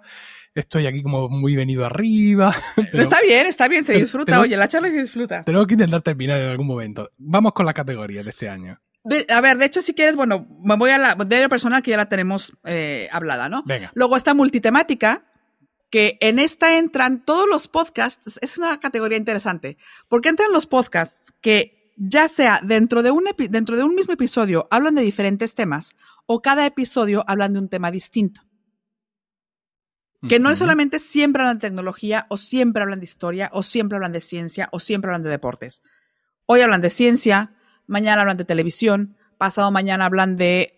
[0.54, 2.54] estoy aquí como muy venido arriba.
[2.91, 4.25] pero- está bien, está bien, se disfruta.
[4.34, 5.43] pero- Oye, la charla se disfruta.
[5.43, 7.10] tenemos que intentar terminar en algún momento.
[7.17, 8.80] Vamos con las categorías de este año.
[9.04, 11.91] De- a ver, de hecho, si quieres, bueno, me voy a la de personal que
[11.91, 13.63] ya la tenemos eh, hablada, ¿no?
[13.65, 13.91] Venga.
[13.95, 15.25] Luego está multitemática,
[15.89, 18.38] que en esta entran todos los podcasts.
[18.41, 19.77] Es una categoría interesante,
[20.08, 24.68] porque entran los podcasts que ya sea dentro de un, dentro de un mismo episodio
[24.72, 25.94] hablan de diferentes temas
[26.26, 28.42] o cada episodio hablan de un tema distinto.
[30.28, 33.96] Que no es solamente siempre hablan de tecnología o siempre hablan de historia o siempre
[33.98, 35.82] hablan de ciencia o siempre hablan de deportes.
[36.48, 37.54] Hoy hablan de ciencia,
[37.88, 40.74] mañana hablan de televisión, pasado mañana hablan de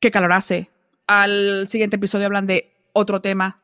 [0.00, 0.70] qué calor hace,
[1.06, 3.60] al siguiente episodio hablan de otro tema.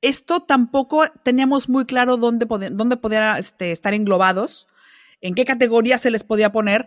[0.00, 4.66] Esto tampoco teníamos muy claro dónde, pode- dónde podían este, estar englobados,
[5.24, 6.86] en qué categoría se les podía poner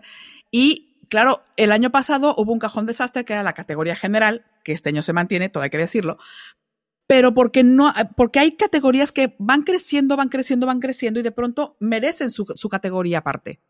[0.50, 4.72] y claro, el año pasado hubo un cajón desastre que era la categoría general, que
[4.72, 6.18] este año se mantiene, todo hay que decirlo,
[7.06, 11.32] pero porque no, porque hay categorías que van creciendo, van creciendo, van creciendo y de
[11.32, 13.60] pronto merecen su, su categoría aparte.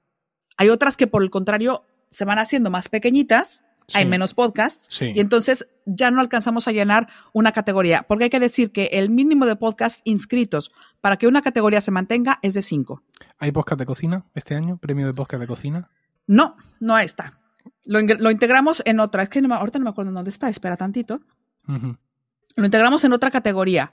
[0.57, 5.13] Hay otras que por el contrario se van haciendo más pequeñitas, hay menos podcasts Sí.
[5.15, 9.09] y entonces ya no alcanzamos a llenar una categoría, porque hay que decir que el
[9.09, 13.03] mínimo de podcasts inscritos para que una categoría se mantenga es de cinco.
[13.39, 14.79] ¿Hay podcast de cocina este año?
[14.79, 15.91] ¿Premio de podcast de cocina?
[16.27, 17.39] No, no está.
[17.85, 19.23] Lo, lo integramos en otra.
[19.23, 20.49] Es que no ahorita no me acuerdo dónde está.
[20.49, 21.21] Espera tantito.
[21.67, 23.93] Lo integramos en otra categoría.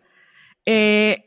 [0.66, 1.24] Eh,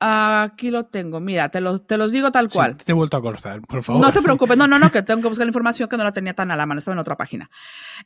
[0.00, 1.20] aquí lo tengo.
[1.20, 2.76] Mira, te, lo- te los digo tal Sí, cual.
[2.76, 4.02] te he vuelto a cortar, por favor.
[4.02, 4.56] No te preocupes.
[4.56, 6.56] No, no, no, que tengo que buscar la información que no la tenía tan a
[6.56, 6.78] la mano.
[6.78, 7.48] Estaba en otra página.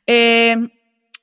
[0.05, 0.55] Eh,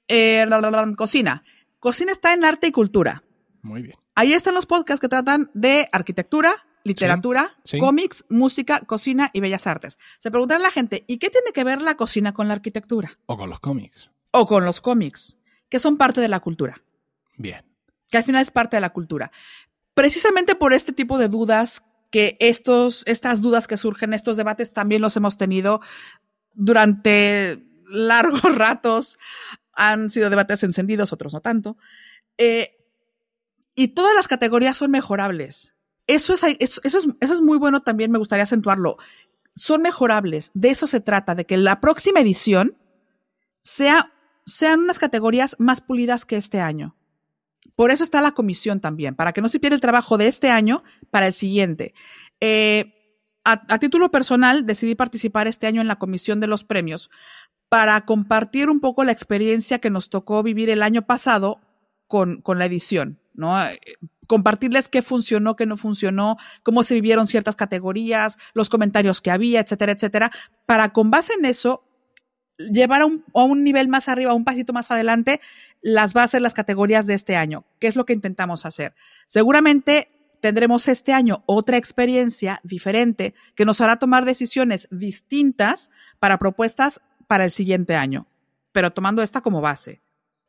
[0.09, 1.45] eh, la, la, la, cocina.
[1.79, 3.23] Cocina está en arte y cultura.
[3.63, 3.97] Muy bien.
[4.15, 7.79] Ahí están los podcasts que tratan de arquitectura, literatura, sí.
[7.79, 9.99] cómics, música, cocina y bellas artes.
[10.19, 13.19] Se preguntará la gente, ¿y qué tiene que ver la cocina con la arquitectura?
[13.27, 14.11] O con los cómics.
[14.31, 15.37] O con los cómics,
[15.69, 16.83] que son parte de la cultura,
[17.37, 17.65] Bien.
[18.11, 19.31] que al final es parte de la cultura.
[19.95, 25.03] Precisamente por este tipo de dudas, que estos, estas dudas que surgen, estos debates también
[25.03, 25.81] los hemos tenido
[26.55, 29.19] durante largos ratos.
[29.73, 31.77] Han sido debates encendidos, otros no tanto.
[32.37, 32.78] Eh,
[33.79, 35.73] y todas las categorías son mejorables.
[36.09, 38.97] Eso es, es, muy bueno también, me gustaría acentuarlo.
[39.55, 40.51] Son mejorables.
[40.53, 42.77] De eso se trata, de que la próxima edición
[43.63, 44.13] sea,
[44.45, 46.97] sean unas categorías más pulidas que este año.
[47.77, 50.51] Por eso está la comisión también, para que no se pierda el trabajo de este
[50.51, 51.95] año para el siguiente.
[52.41, 52.97] Eh,
[53.45, 57.13] a, título personal, decidí participar este año en la comisión de los premios
[57.69, 61.61] para compartir un poco la experiencia que nos tocó vivir el año pasado
[62.09, 63.57] con la edición, ¿no?
[64.27, 69.61] Compartirles qué funcionó, qué no funcionó, cómo se vivieron ciertas categorías, los comentarios que había,
[69.61, 70.31] etcétera, etcétera,
[70.67, 71.85] para con base en eso
[72.59, 75.41] llevar a un, a un, nivel más arriba, un pasito más adelante,
[75.81, 78.95] las bases, las categorías de este año, que es lo que intentamos hacer.
[79.29, 87.01] Seguramente tendremos este año otra experiencia diferente que nos hará tomar decisiones distintas para propuestas
[87.29, 88.27] para el siguiente año,
[88.73, 90.01] pero tomando esta como base.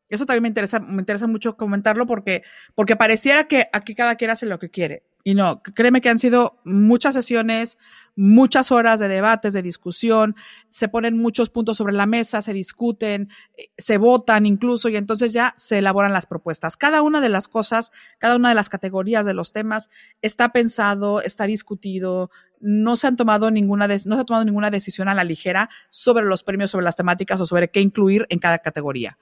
[0.09, 2.43] Eso también me interesa, me interesa mucho comentarlo porque,
[2.75, 5.03] porque pareciera que aquí cada quien hace lo que quiere.
[5.23, 7.77] Y no, créeme que han sido muchas sesiones,
[8.15, 10.35] muchas horas de debates, de discusión,
[10.69, 13.29] se ponen muchos puntos sobre la mesa, se discuten,
[13.77, 16.77] se votan incluso y entonces ya se elaboran las propuestas.
[16.77, 19.89] Cada una de las cosas, cada una de las categorías de los temas
[20.21, 25.09] está pensado, está discutido, no se han tomado ninguna, no se ha tomado ninguna decisión
[25.09, 28.59] a la ligera sobre los premios, sobre las temáticas o sobre qué incluir en cada
[28.59, 29.17] categoría.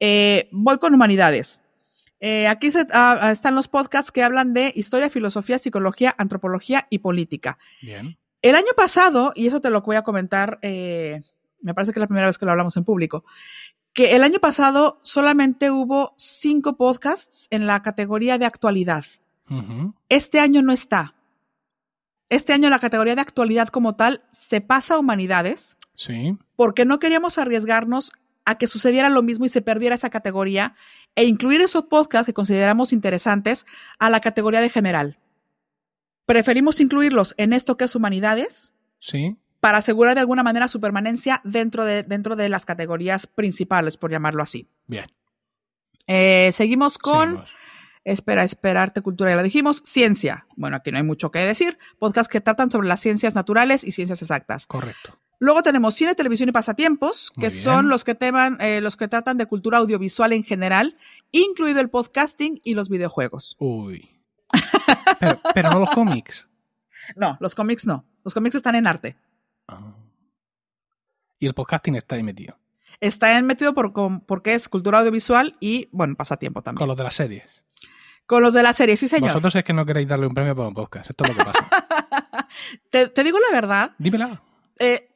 [0.00, 1.62] Eh, voy con humanidades.
[2.20, 6.98] Eh, aquí se, uh, están los podcasts que hablan de historia, filosofía, psicología, antropología y
[6.98, 7.58] política.
[7.80, 8.16] Bien.
[8.42, 11.22] El año pasado, y eso te lo voy a comentar, eh,
[11.60, 13.24] me parece que es la primera vez que lo hablamos en público,
[13.92, 19.04] que el año pasado solamente hubo cinco podcasts en la categoría de actualidad.
[19.50, 19.94] Uh -huh.
[20.08, 21.14] Este año no está.
[22.28, 25.76] Este año la categoría de actualidad como tal se pasa a humanidades.
[25.94, 26.38] Sí.
[26.56, 28.12] Porque no queríamos arriesgarnos
[28.44, 30.74] a que sucediera lo mismo y se perdiera esa categoría
[31.14, 33.66] e incluir esos podcasts que consideramos interesantes
[33.98, 35.18] a la categoría de general.
[36.26, 38.74] Preferimos incluirlos en esto que es humanidades.
[38.98, 39.36] Sí.
[39.60, 44.10] Para asegurar de alguna manera su permanencia dentro de, dentro de las categorías principales, por
[44.10, 44.68] llamarlo así.
[44.86, 45.06] Bien.
[46.06, 47.28] Eh, seguimos con.
[47.28, 47.54] Seguimos.
[48.04, 49.80] Espera, esperarte cultura, ya lo dijimos.
[49.84, 50.46] Ciencia.
[50.56, 51.78] Bueno, aquí no hay mucho que decir.
[51.98, 54.66] Podcasts que tratan sobre las ciencias naturales y ciencias exactas.
[54.66, 55.18] Correcto.
[55.38, 59.38] Luego tenemos cine, televisión y pasatiempos, que son los que, teman, eh, los que tratan
[59.38, 60.96] de cultura audiovisual en general,
[61.32, 63.56] incluido el podcasting y los videojuegos.
[63.58, 64.08] Uy.
[65.18, 66.48] pero, pero, no los cómics.
[67.16, 68.06] No, los cómics no.
[68.22, 69.16] Los cómics están en arte.
[69.66, 69.96] Ah.
[71.40, 72.56] Y el podcasting está ahí metido.
[73.00, 73.92] Está en metido por,
[74.24, 76.78] porque es cultura audiovisual y, bueno, pasatiempo también.
[76.78, 77.64] Con los de las series.
[78.32, 79.28] Con los de la serie, sí, señor.
[79.28, 81.10] Vosotros es que no queréis darle un premio para un podcast.
[81.10, 81.68] Esto es lo que pasa.
[82.90, 83.90] te, te, digo la verdad.
[83.98, 84.42] Dímela.
[84.78, 85.10] Eh,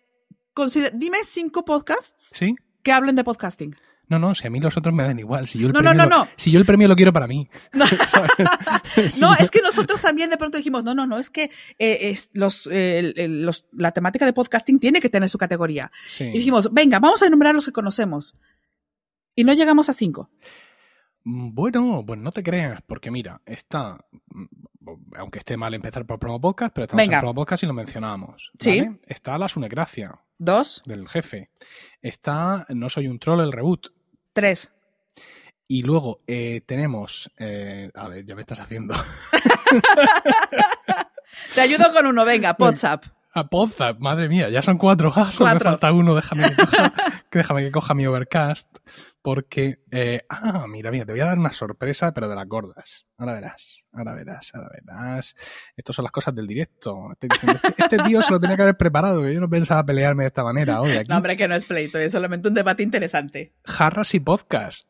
[0.92, 2.54] dime cinco podcasts ¿Sí?
[2.82, 3.74] que hablen de podcasting.
[4.08, 5.48] No, no, si a mí los otros me dan igual.
[5.48, 6.28] Si yo el, No, no, premio, no, lo- no.
[6.36, 7.48] Si yo el premio lo quiero para mí.
[7.72, 7.86] No,
[9.18, 11.44] yo- es que nosotros también de pronto dijimos, no, no, no, es que
[11.78, 15.90] eh, es los, eh, los- la temática de podcasting tiene que tener su categoría.
[16.04, 16.24] Sí.
[16.24, 18.36] Y dijimos, venga, vamos a enumerar los que conocemos.
[19.34, 20.28] Y no llegamos a cinco.
[21.28, 23.98] Mm, Bueno, pues no te creas, porque mira, está,
[24.28, 24.44] mm,
[25.16, 27.16] aunque esté mal empezar por promo podcast, pero estamos Venga.
[27.16, 28.52] en promo podcast y lo mencionamos.
[28.60, 28.80] Sí.
[28.80, 29.00] ¿vale?
[29.06, 31.50] Está la Sunegracia Dos, del jefe.
[32.00, 33.88] Está No soy un troll, el reboot.
[34.32, 34.72] tres.
[35.68, 38.94] Y luego eh, tenemos, eh, a ver, ya me estás haciendo.
[41.56, 43.04] Te ayudo con uno, venga, WhatsApp.
[43.36, 45.12] A Podzap, madre mía, ya son cuatro.
[45.14, 46.92] Ah, solo me falta uno, déjame que coja,
[47.30, 48.78] que déjame que coja mi overcast.
[49.20, 53.04] Porque, eh, ah, mira, mira, te voy a dar una sorpresa, pero de las gordas.
[53.18, 55.34] Ahora verás, ahora verás, ahora verás.
[55.76, 57.12] Estas son las cosas del directo.
[57.12, 59.84] Estoy diciendo, Este, este tío se lo tenía que haber preparado, que yo no pensaba
[59.84, 61.10] pelearme de esta manera hoy aquí.
[61.10, 63.52] No, hombre, que no es pleito, es solamente un debate interesante.
[63.66, 64.88] Jarras y podcast.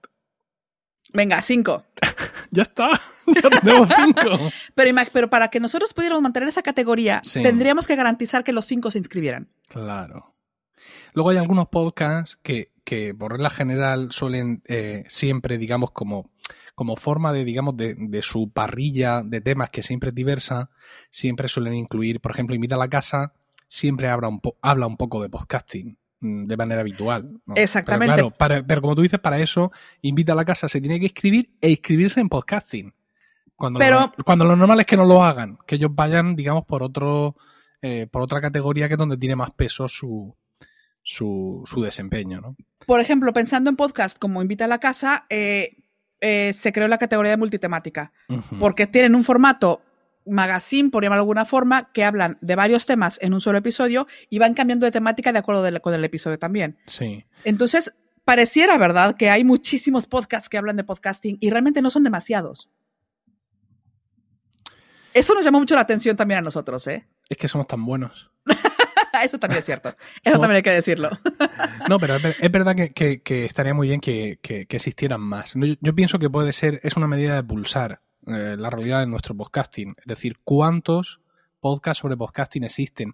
[1.13, 1.85] Venga, cinco.
[2.53, 2.89] Ya está,
[3.35, 4.51] ya tenemos cinco.
[5.13, 7.43] Pero, para que nosotros pudiéramos mantener esa categoría, Sí.
[7.43, 9.49] tendríamos que garantizar que los cinco se inscribieran.
[9.69, 10.35] Claro.
[11.15, 16.31] Luego hay algunos podcasts que, que por regla general suelen eh, siempre, digamos, como,
[16.75, 20.71] como forma de, digamos, de, de su parrilla de temas que siempre es diversa,
[21.11, 23.33] siempre suelen incluir, por ejemplo, Invita a la Casa,
[23.69, 27.41] siempre habla un, po- habla un poco de podcasting mm, de manera habitual.
[27.47, 27.55] ¿no?
[27.57, 28.15] Exactamente.
[28.15, 29.73] Pero, claro, para- pero como tú dices, para eso,
[30.03, 32.93] Invita a la Casa se tiene que inscribir e inscribirse en podcasting.
[33.57, 36.65] Cuando, Pero- lo, cuando lo normal es que no lo hagan, que ellos vayan, digamos,
[36.65, 37.37] por otro,
[37.81, 40.37] eh, por otra categoría que es donde tiene más peso su,
[41.03, 42.57] su, su desempeño, ¿no?
[42.87, 45.77] Por ejemplo, pensando en podcast como Invita a la Casa, eh,
[46.21, 48.13] eh, se creó la categoría de multitemática,
[48.59, 49.83] porque tienen un formato
[50.27, 54.07] magazine, por llamarlo de alguna forma, que hablan de varios temas en un solo episodio
[54.29, 56.79] y van cambiando de temática de acuerdo con el episodio también.
[56.87, 57.25] Sí.
[57.45, 57.95] Entonces,
[58.25, 62.71] pareciera, ¿verdad?, que hay muchísimos podcasts que hablan de podcasting y realmente no son demasiados.
[65.19, 67.07] Eso nos llamó mucho la atención también a nosotros, ¿eh?
[67.29, 68.31] Es que somos tan buenos.
[69.23, 69.89] Eso también es cierto.
[70.23, 71.11] Eso Somos- también hay que decirlo.
[71.89, 75.55] No, pero es, ver- es verdad que, que- que estaría muy bien que, existieran más.
[75.55, 79.07] Yo, yo pienso que puede ser, es una medida de pulsar eh, la realidad de
[79.07, 79.95] nuestro podcasting.
[79.99, 81.21] Es decir, cuántos
[81.61, 83.13] podcasts sobre podcasting existen.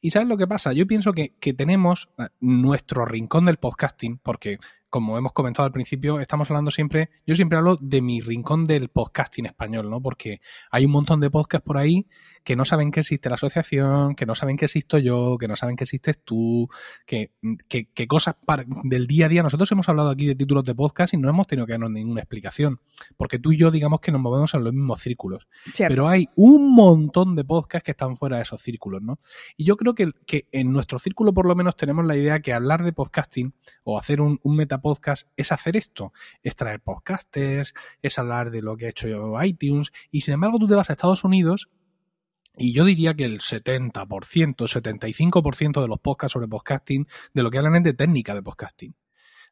[0.00, 0.72] Y ¿sabes lo que pasa?
[0.72, 4.58] Yo pienso que, que tenemos eh, nuestro rincón del podcasting, porque
[4.92, 8.90] como hemos comentado al principio, estamos hablando siempre, yo siempre hablo de mi rincón del
[8.90, 10.02] podcasting español, ¿no?
[10.02, 12.06] Porque hay un montón de podcasts por ahí
[12.44, 15.56] que no saben que existe la asociación, que no saben que existo yo, que no
[15.56, 16.68] saben que existes tú,
[17.06, 17.32] que,
[17.68, 19.42] que, que cosas para- del día a día.
[19.42, 22.20] Nosotros hemos hablado aquí de títulos de podcast y no hemos tenido que darnos ninguna
[22.20, 22.78] explicación,
[23.16, 25.46] porque tú y yo digamos que nos movemos en los mismos círculos.
[25.72, 25.90] Cierto.
[25.90, 29.20] Pero hay un montón de podcasts que están fuera de esos círculos, ¿no?
[29.56, 32.52] Y yo creo que, que en nuestro círculo por lo menos tenemos la idea que
[32.52, 36.12] hablar de podcasting o hacer un, un metapodcast es hacer esto,
[36.42, 40.66] es traer podcasters, es hablar de lo que ha hecho iTunes, y sin embargo tú
[40.66, 41.68] te vas a Estados Unidos
[42.56, 47.58] y yo diría que el 70%, 75% de los podcasts sobre podcasting, de lo que
[47.58, 48.94] hablan es de técnica de podcasting.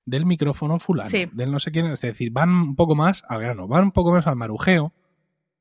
[0.05, 1.26] Del micrófono fulano, Sí.
[1.33, 4.11] del no sé quién, es decir, van un poco más al grano, van un poco
[4.11, 4.93] menos al marujeo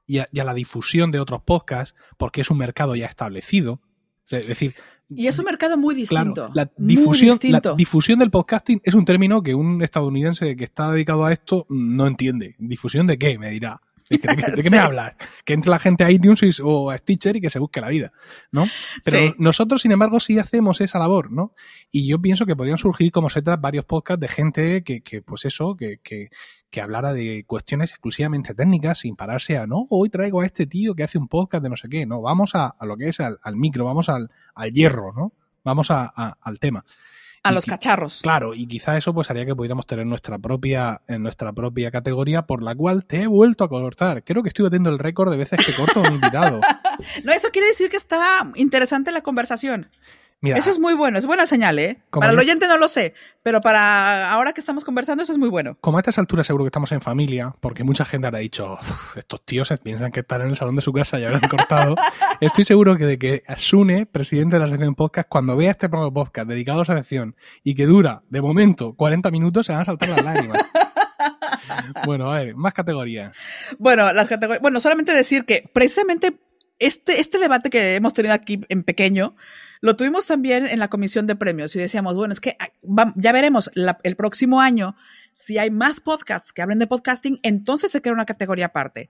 [0.06, 3.82] y a, y a la difusión de otros podcasts, porque es un mercado ya establecido.
[4.30, 4.76] Es decir,
[5.10, 6.34] Y es un mercado muy distinto.
[6.34, 10.64] Claro, la muy difusión, la difusión del podcasting es un término que un estadounidense que
[10.64, 12.56] está dedicado a esto no entiende.
[12.60, 13.40] ¿Difusión de qué?
[13.40, 13.82] Me dirá.
[14.18, 15.14] ¿De qué, de me hablas?
[15.46, 18.12] Que entre la gente a iTunes o a Stitcher y que se busque la vida,
[18.52, 18.68] ¿no?
[19.06, 19.34] Pero Sí.
[19.38, 21.54] nosotros, sin embargo, sí hacemos esa labor, ¿no?
[21.92, 25.46] Y yo pienso que podrían surgir como setas varios podcasts de gente que, que pues
[25.46, 26.30] eso, que, que,
[26.72, 30.96] que hablara de cuestiones exclusivamente técnicas sin pararse a, no, hoy traigo a este tío
[30.96, 33.20] que hace un podcast de no sé qué, no, vamos a, a lo que es
[33.20, 35.34] al, al micro, vamos al, al hierro, ¿no?
[35.64, 36.84] Vamos a- a- al tema.
[37.50, 38.22] A los cacharros.
[38.22, 42.44] Claro, y quizá eso pues haría que pudiéramos tener nuestra propia, en nuestra propia categoría
[42.44, 44.24] por la cual te he vuelto a cortar.
[44.24, 46.62] Creo que estoy batiendo el récord de veces que corto a un invitado.
[47.24, 49.88] No, eso quiere decir que está interesante la conversación.
[50.42, 52.00] Mira, Eso es muy bueno, es buena señal, ¿eh?
[52.12, 53.14] Para el oyente no lo sé,
[53.44, 55.78] pero para ahora que estamos conversando eso es muy bueno.
[55.82, 59.18] como a estas alturas seguro que estamos en familia, porque mucha gente habrá dicho, "Uf,
[59.18, 61.96] estos tíos piensan que están en el salón de su casa y habrán cortado.
[62.40, 66.10] Estoy seguro que de que Sune, presidente de la sección podcast, cuando vea este programa
[66.10, 69.82] de podcast dedicado a esa sección y que dura, de momento, 40 minutos, se van
[69.82, 70.58] a saltar las lágrimas.
[72.06, 73.38] bueno, a ver, más categorías.
[73.78, 74.62] Bueno, las categorías.
[74.62, 76.40] Bueno, solamente decir que precisamente
[76.80, 79.36] este, este debate que hemos tenido aquí en pequeño,
[79.82, 82.70] lo tuvimos también en la comisión de premios y decíamos, bueno, es que ah,
[83.16, 83.72] ya veremos
[84.04, 84.96] el próximo año
[85.34, 89.10] si hay más podcasts que hablen de podcasting, entonces se crea una categoría aparte.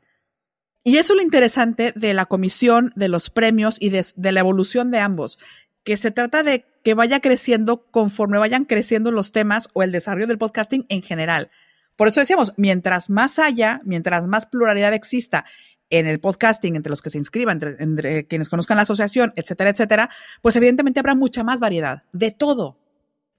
[0.83, 4.39] Y eso es lo interesante de la comisión, de los premios y de, de la
[4.39, 5.39] evolución de ambos,
[5.83, 10.27] que se trata de que vaya creciendo conforme vayan creciendo los temas o el desarrollo
[10.27, 11.49] del podcasting en general.
[11.95, 15.45] Por eso decíamos, mientras más haya, mientras más pluralidad exista
[15.89, 20.09] en el podcasting, entre los que se inscriban, entre, quienes conozcan la asociación, etcétera, etcétera,
[20.41, 22.77] pues evidentemente habrá mucha más variedad de todo.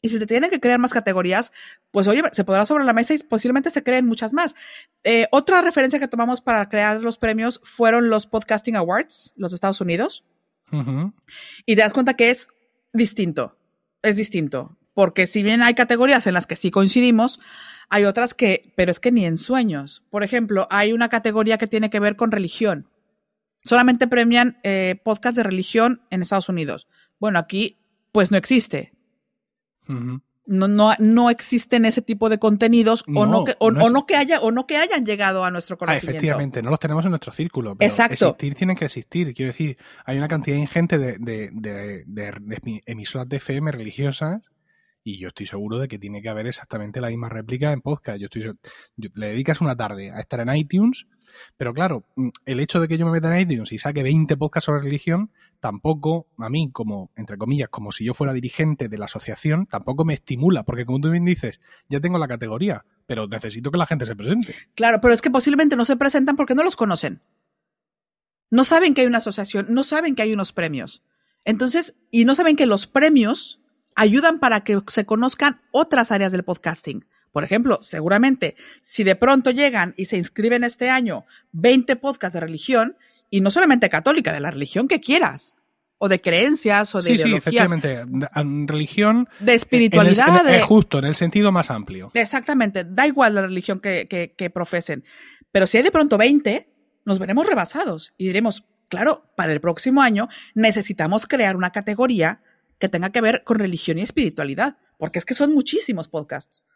[0.02, 1.52] Y si se tienen que crear más categorías,
[1.90, 4.54] pues oye, se podrá sobre la mesa y posiblemente se creen muchas más.
[5.04, 9.80] Eh, otra referencia que tomamos para crear los premios fueron los Podcasting Awards, los Estados
[9.80, 10.24] Unidos.
[11.66, 12.48] Y te das cuenta que es
[12.92, 13.56] distinto,
[14.02, 14.76] es distinto.
[14.94, 17.40] Porque si bien hay categorías en las que sí coincidimos,
[17.88, 20.04] hay otras que, pero es que ni en sueños.
[20.10, 22.88] Por ejemplo, hay una categoría que tiene que ver con religión.
[23.64, 26.88] Solamente premian eh, podcast de religión en Estados Unidos.
[27.18, 27.78] Bueno, aquí
[28.12, 28.92] pues no existe.
[30.46, 34.40] No, no, no existen ese tipo de contenidos o, no que, o, no, que haya,
[34.40, 36.10] o no que hayan llegado a nuestro ah, conocimiento.
[36.10, 37.74] efectivamente, no los tenemos en nuestro círculo.
[37.74, 38.28] Pero Exacto.
[38.28, 39.34] Existir tienen que existir.
[39.34, 44.42] Quiero decir, hay una cantidad ingente de, de, de, de emisoras de FM religiosas
[45.10, 48.18] y yo estoy seguro de que tiene que haber exactamente la misma réplica en podcast.
[48.18, 48.52] Yo estoy
[49.14, 51.06] le dedicas una tarde a estar en iTunes,
[51.56, 54.36] pero claro, mm, el hecho de que yo me meta en iTunes y saque 20
[54.36, 58.98] podcasts sobre religión, tampoco a mí, como, entre comillas, como si yo fuera dirigente de
[58.98, 63.26] la asociación, tampoco me estimula, porque como tú bien dices, ya tengo la categoría, pero
[63.26, 64.54] necesito que la gente se presente.
[64.74, 67.22] Claro, pero es que posiblemente no se presentan porque no los conocen.
[68.50, 71.02] No saben que hay una asociación, no saben que hay unos premios.
[71.44, 73.60] Entonces, y no saben que los premios
[73.94, 77.04] ayudan para que se conozcan otras áreas del podcasting.
[77.32, 82.40] Por ejemplo, seguramente, si de pronto llegan y se inscriben este año 20 podcasts de
[82.40, 82.96] religión,
[83.30, 85.56] y no solamente católica, de la religión que quieras,
[85.98, 87.44] o de creencias, o de sí, ideologías.
[87.44, 88.04] Sí, efectivamente.
[88.66, 89.28] Religión.
[89.38, 90.48] De espiritualidad.
[90.48, 92.10] Es justo, en el sentido más amplio.
[92.14, 92.84] Exactamente.
[92.84, 95.04] Da igual la religión que, que, que profesen.
[95.52, 96.68] Pero si hay de pronto 20,
[97.04, 102.40] nos veremos rebasados y diremos, claro, para el próximo año necesitamos crear una categoría
[102.80, 106.66] que tenga que ver con religión y espiritualidad, porque es que son muchísimos podcasts.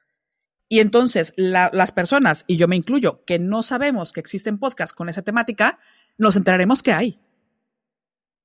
[0.68, 5.08] Y entonces las personas, y yo me incluyo, que no sabemos que existen podcasts con
[5.08, 5.78] esa temática,
[6.16, 7.20] nos enteraremos que hay.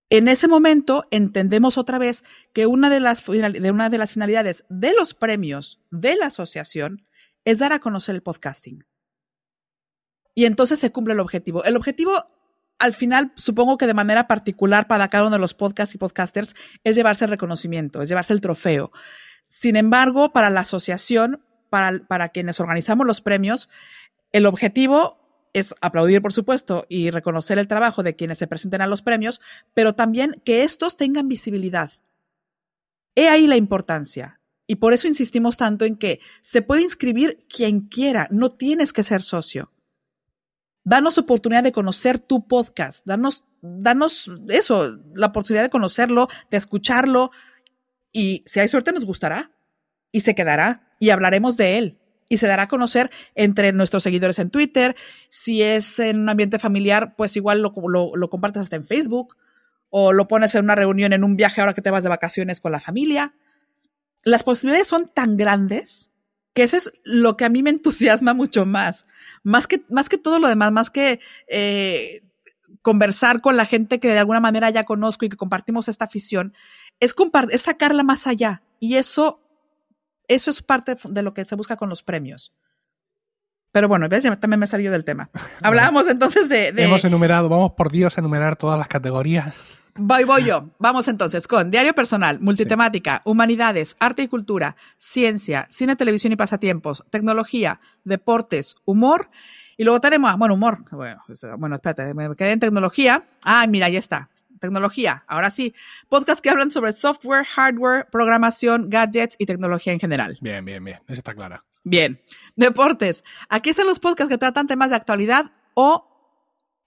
[0.09, 4.65] En ese momento entendemos otra vez que una de las, de una de las finalidades
[4.69, 7.05] de los premios de la asociación
[7.45, 8.85] es dar a conocer el podcasting.
[10.33, 11.63] Y entonces se cumple el objetivo.
[11.63, 12.25] El objetivo
[12.79, 16.55] al final, supongo que de manera particular para cada uno de los podcasts y podcasters
[16.83, 18.91] es llevarse el reconocimiento, es llevarse el trofeo.
[19.43, 23.69] Sin embargo, para la asociación, para, para quienes organizamos los premios,
[24.31, 25.19] el objetivo
[25.53, 29.41] es aplaudir, por supuesto, y reconocer el trabajo de quienes se presenten a los premios,
[29.73, 31.91] pero también que estos tengan visibilidad.
[33.15, 34.39] He ahí la importancia.
[34.67, 39.03] Y por eso insistimos tanto en que se puede inscribir quien quiera, no tienes que
[39.03, 39.71] ser socio.
[40.89, 47.29] Danos oportunidad de conocer tu podcast, danos, danos eso, la oportunidad de conocerlo, de escucharlo
[48.11, 49.51] y si hay suerte nos gustará
[50.11, 54.39] y se quedará y hablaremos de él y se dará a conocer entre nuestros seguidores
[54.39, 54.95] en Twitter.
[55.29, 59.37] Si es en un ambiente familiar, pues igual lo, lo, lo, compartes hasta en Facebook
[59.91, 62.61] o lo pones en una reunión, en un viaje ahora que te vas de vacaciones
[62.61, 63.35] con la familia.
[64.23, 66.09] Las posibilidades son tan grandes
[66.59, 69.07] que eso es lo que a mí me entusiasma mucho más.
[69.43, 72.21] Más que, más que todo lo demás, más que eh,
[72.81, 76.53] conversar con la gente que de alguna manera ya conozco y que compartimos esta afición,
[76.99, 77.15] es,
[77.51, 78.61] es sacarla más allá.
[78.77, 79.39] Y eso,
[80.27, 82.53] eso es parte de lo que se busca con los premios.
[83.71, 84.23] Pero bueno, ¿ves?
[84.23, 85.29] Ya también me salió del tema.
[85.61, 89.55] Hablábamos entonces de, de, Hemos enumerado, vamos por Dios a enumerar todas las categorías.
[90.01, 90.69] Voy, voy yo.
[90.79, 97.03] Vamos entonces con diario personal, multitemática, humanidades, arte y cultura, ciencia, cine, televisión y pasatiempos,
[97.09, 99.29] tecnología, deportes, humor.
[99.77, 100.85] Y luego tenemos, bueno, humor.
[100.91, 101.21] Bueno,
[101.57, 103.23] bueno espérate, me quedé en tecnología.
[103.43, 104.29] Ah, mira, ahí está.
[104.59, 105.23] Tecnología.
[105.27, 105.73] Ahora sí.
[106.07, 110.37] Podcast que hablan sobre software, hardware, programación, gadgets y tecnología en general.
[110.41, 110.99] Bien, bien, bien.
[111.07, 111.63] Esa está clara.
[111.83, 112.21] Bien.
[112.55, 113.23] Deportes.
[113.47, 116.07] Aquí están los podcasts que tratan temas de actualidad o,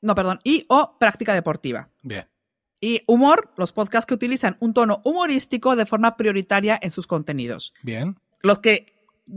[0.01, 1.89] no, perdón, y o práctica deportiva.
[2.03, 2.29] Bien.
[2.81, 7.73] Y humor, los podcasts que utilizan un tono humorístico de forma prioritaria en sus contenidos.
[7.83, 8.19] Bien.
[8.41, 8.97] Los que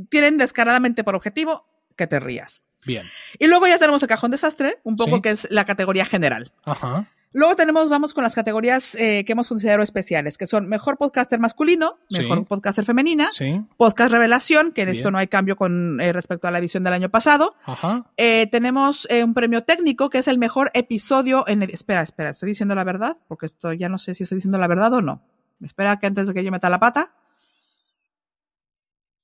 [0.10, 2.64] tienen descaradamente por objetivo que te rías.
[2.86, 3.06] Bien.
[3.40, 6.54] Y luego ya tenemos el cajón desastre, un poco que es la categoría general.
[6.64, 7.08] Ajá.
[7.36, 11.38] Luego tenemos, vamos con las categorías eh, que hemos considerado especiales, que son mejor podcaster
[11.38, 13.30] masculino, mejor podcaster femenina,
[13.76, 16.94] podcast revelación, que en esto no hay cambio con eh, respecto a la edición del
[16.94, 17.58] año pasado.
[17.66, 18.06] Ajá.
[18.16, 21.64] Eh, tenemos un premio técnico, que es el mejor episodio en...
[21.64, 23.18] Espera, espera, ¿estoy diciendo la verdad?
[23.28, 25.22] Porque esto ya no sé si estoy diciendo la verdad o no.
[25.62, 27.12] Espera que antes de que yo meta la pata.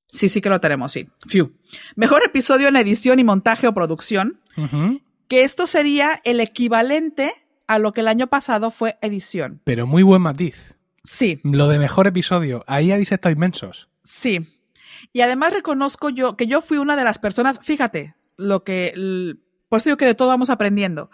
[0.09, 1.07] Sí, sí que lo tenemos, sí.
[1.27, 1.53] Fiu.
[1.95, 4.41] Mejor episodio en edición y montaje o producción.
[5.29, 7.33] Que esto sería el equivalente
[7.71, 9.61] a lo que el año pasado fue edición.
[9.63, 10.75] Pero muy buen matiz.
[11.05, 11.39] Sí.
[11.43, 12.65] Lo de mejor episodio.
[12.67, 13.89] Ahí habéis estado inmensos.
[14.03, 14.59] Sí.
[15.13, 18.91] Y además reconozco yo que yo fui una de las personas, fíjate, lo que,
[19.69, 21.11] por eso digo que de todo vamos aprendiendo.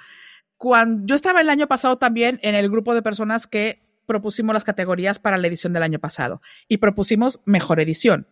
[0.58, 4.64] Cuando yo estaba el año pasado también en el grupo de personas que propusimos las
[4.64, 8.26] categorías para la edición del año pasado y propusimos mejor edición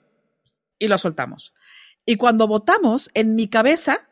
[0.79, 1.53] y lo soltamos.
[2.07, 4.09] Y cuando votamos, en mi cabeza,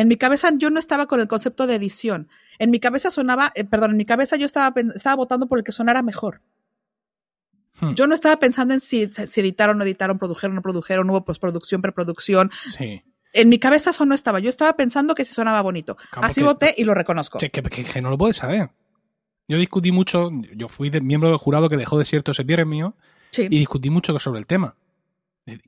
[0.00, 2.28] en mi cabeza yo no estaba con el concepto de edición.
[2.58, 5.64] En mi cabeza sonaba, eh, perdón, en mi cabeza yo estaba, estaba votando por el
[5.64, 6.40] que sonara mejor.
[7.80, 7.94] Hmm.
[7.94, 11.82] Yo no estaba pensando en si, si editaron, no editaron, produjeron, no produjeron, hubo postproducción,
[11.82, 12.50] preproducción.
[12.62, 13.02] Sí.
[13.32, 14.40] En mi cabeza eso no estaba.
[14.40, 15.96] Yo estaba pensando que si sonaba bonito.
[16.12, 17.38] Así voté y lo reconozco.
[17.38, 18.70] que, que, no lo puedes saber.
[19.46, 22.94] Yo discutí mucho, yo fui miembro del jurado que dejó desierto ese pierre mío
[23.36, 24.76] y discutí mucho sobre el tema.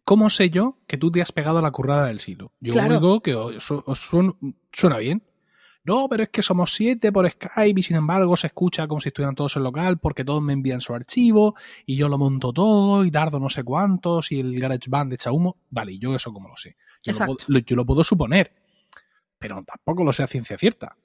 [0.05, 2.53] ¿Cómo sé yo que tú te has pegado a la currada del silo?
[2.61, 3.63] Yo digo que os,
[4.73, 5.23] suena bien.
[5.85, 9.09] No, pero es que somos siete por Skype y sin embargo se escucha como si
[9.09, 13.05] estuvieran todos en local porque todos me envían su archivo y yo lo monto todo
[13.05, 15.57] y tardo no sé cuántos y el GarageBand echa humo.
[15.71, 16.77] Vale, yo eso como lo sé.
[17.03, 17.13] Yo,
[17.49, 18.53] lo, yo lo puedo suponer,
[19.39, 20.97] pero tampoco lo sé a ciencia cierta.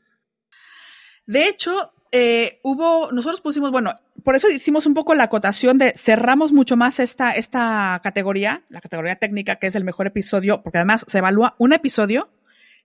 [1.25, 3.93] De hecho, eh, hubo, nosotros pusimos, bueno,
[4.23, 8.81] por eso hicimos un poco la acotación de cerramos mucho más esta, esta categoría, la
[8.81, 12.29] categoría técnica, que es el mejor episodio, porque además se evalúa un episodio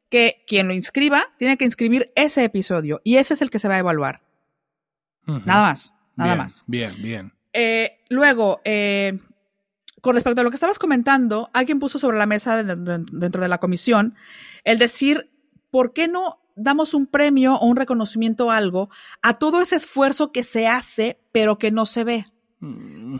[0.08, 3.68] que quien lo inscriba tiene que inscribir ese episodio y ese es el que se
[3.68, 4.20] va a evaluar.
[5.24, 6.64] Nada más, nada más.
[6.66, 7.32] Bien, bien.
[7.52, 9.18] Eh, luego, eh,
[10.00, 13.58] con respecto a lo que estabas comentando, alguien puso sobre la mesa dentro de la
[13.58, 14.14] comisión
[14.64, 15.30] el decir,
[15.70, 18.90] ¿por qué no damos un premio o un reconocimiento o algo
[19.22, 22.26] a todo ese esfuerzo que se hace, pero que no se ve.
[22.60, 23.16] Mm.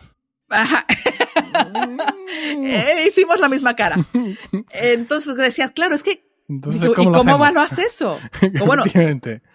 [2.35, 3.97] Eh, hicimos la misma cara.
[4.71, 6.27] Entonces decías, claro, es que.
[6.47, 8.19] ¿Y cómo evalúas eso?
[8.65, 8.83] bueno,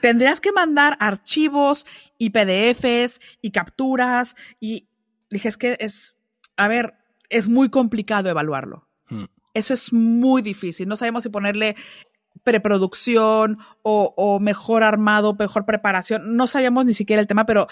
[0.01, 1.87] tendrías que mandar archivos
[2.19, 4.37] y PDFs y capturas.
[4.61, 4.89] Y
[5.31, 6.19] dije, es que es.
[6.57, 6.95] A ver,
[7.29, 8.89] es muy complicado evaluarlo.
[9.09, 9.25] Hmm.
[9.55, 10.89] Eso es muy difícil.
[10.89, 11.77] No sabemos si ponerle
[12.53, 16.37] preproducción o, mejor armado, mejor preparación.
[16.37, 17.69] No sabíamos ni siquiera el tema, pero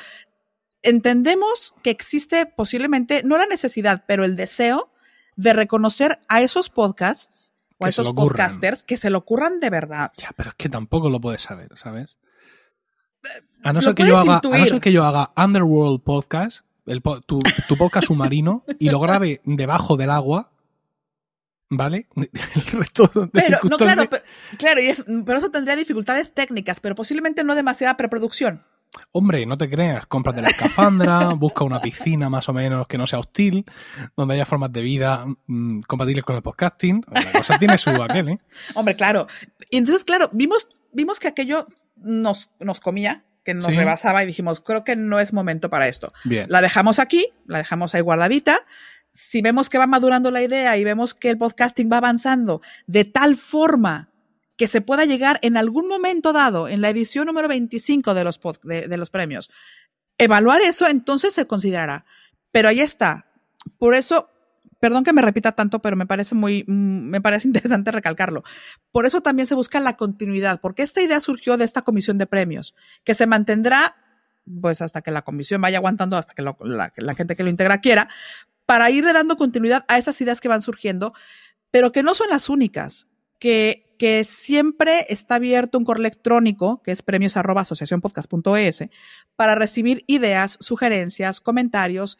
[0.82, 4.90] entendemos que existe posiblemente, no la necesidad, pero el deseo
[5.36, 10.12] de reconocer a esos podcasts o a esos podcasters que se lo ocurran de verdad.
[10.16, 12.18] Ya, pero es que tampoco lo puedes saber, ¿sabes?
[13.62, 17.02] A no, ser que, yo haga, a no ser que yo haga Underworld Podcast, el,
[17.02, 20.52] tu, tu podcast submarino, y lo grabe debajo del agua,
[21.68, 22.08] ¿Vale?
[22.16, 24.22] El resto de pero, no, claro, pero,
[24.58, 24.92] claro, y
[25.24, 28.64] pero eso tendría dificultades técnicas, pero posiblemente no demasiada preproducción.
[29.12, 33.06] Hombre, no te creas, cómprate la escafandra, busca una piscina más o menos que no
[33.06, 33.64] sea hostil,
[34.16, 37.04] donde haya formas de vida mm, compatibles con el podcasting.
[37.10, 38.38] La cosa tiene su aquel, ¿eh?
[38.74, 39.26] Hombre, claro.
[39.70, 44.60] Y entonces, claro, vimos, vimos que aquello nos, nos comía, que nos rebasaba y dijimos,
[44.60, 46.12] creo que no es momento para esto.
[46.24, 46.46] Bien.
[46.48, 48.66] La dejamos aquí, la dejamos ahí guardadita
[49.16, 53.04] si vemos que va madurando la idea y vemos que el podcasting va avanzando de
[53.04, 54.10] tal forma
[54.56, 58.40] que se pueda llegar en algún momento dado, en la edición número 25 de los,
[58.62, 59.50] de, los premios,
[60.18, 62.04] evaluar eso, entonces se considerará.
[62.52, 63.26] Pero ahí está.
[63.78, 64.30] Por eso,
[64.80, 68.44] perdón que me repita tanto, pero me parece muy, mm, me parece interesante recalcarlo.
[68.92, 72.26] Por eso también se busca la continuidad, porque esta idea surgió de esta comisión de
[72.26, 73.96] premios, que se mantendrá
[74.60, 78.08] pues hasta que la comisión vaya aguantando, hasta que la, gente que lo integra quiera,
[78.66, 81.14] para ir dando continuidad a esas ideas que van surgiendo,
[81.70, 83.08] pero que no son las únicas,
[83.38, 87.64] que, que siempre está abierto un correo electrónico, que es premios arroba
[89.36, 92.18] para recibir ideas, sugerencias, comentarios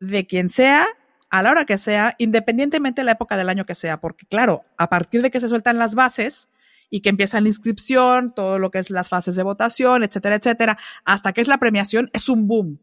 [0.00, 0.86] de quien sea,
[1.30, 4.64] a la hora que sea, independientemente de la época del año que sea, porque claro,
[4.76, 6.48] a partir de que se sueltan las bases,
[6.92, 10.78] y que empieza la inscripción, todo lo que es las fases de votación, etcétera, etcétera,
[11.06, 12.80] hasta que es la premiación, es un boom.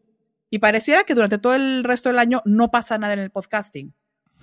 [0.50, 3.94] Y pareciera que durante todo el resto del año no pasa nada en el podcasting.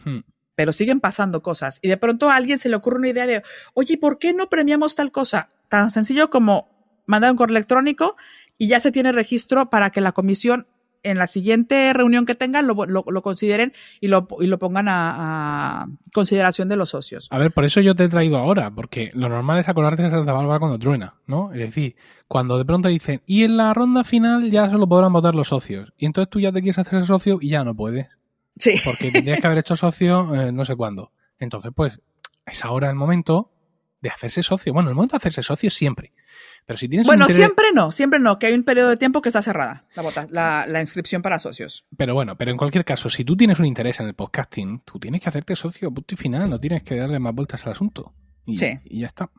[0.03, 0.20] Hmm.
[0.55, 1.80] Pero siguen pasando cosas.
[1.82, 3.43] Y de pronto a alguien se le ocurre una idea de,
[3.74, 5.49] oye, ¿por qué no premiamos tal cosa?
[5.70, 6.70] Tan sencillo como
[7.05, 8.16] mandar un correo electrónico
[8.58, 10.68] y ya se tiene registro para que la comisión
[11.10, 15.88] en la siguiente reunión que tengan lo, lo, consideren y lo, y lo pongan a,
[16.14, 17.28] consideración de los socios.
[17.32, 20.12] A ver, por eso yo te he traído ahora, porque lo normal es acordarte de
[20.12, 21.51] Santa Bárbara cuando truena, ¿no?
[21.53, 21.95] Es decir,
[22.28, 25.93] cuando de pronto dicen, y en la ronda final ya solo podrán votar los socios,
[25.97, 28.08] y entonces tú ya te quieres hacer socio y ya no puedes.
[28.58, 28.76] Sí.
[28.84, 31.12] Porque tendrías que haber hecho socio eh, no sé cuándo.
[31.39, 32.01] Entonces, pues,
[32.45, 33.51] es ahora el momento
[34.02, 34.74] de hacerse socio.
[34.74, 36.14] Bueno, el momento de hacerse socio siempre.
[36.66, 39.30] Pero si tienes bueno, siempre no, siempre no, que hay un periodo de tiempo que
[39.30, 39.86] está cerrada
[40.30, 41.86] la, la, inscripción para socios.
[41.95, 45.00] Pero bueno, pero en cualquier caso, si tú tienes un interés en el podcasting, tú
[45.00, 48.14] tienes que hacerte socio, punto y final, no tienes que darle más vueltas al asunto.
[48.45, 48.80] Y, Sí.
[48.86, 49.30] y ya está.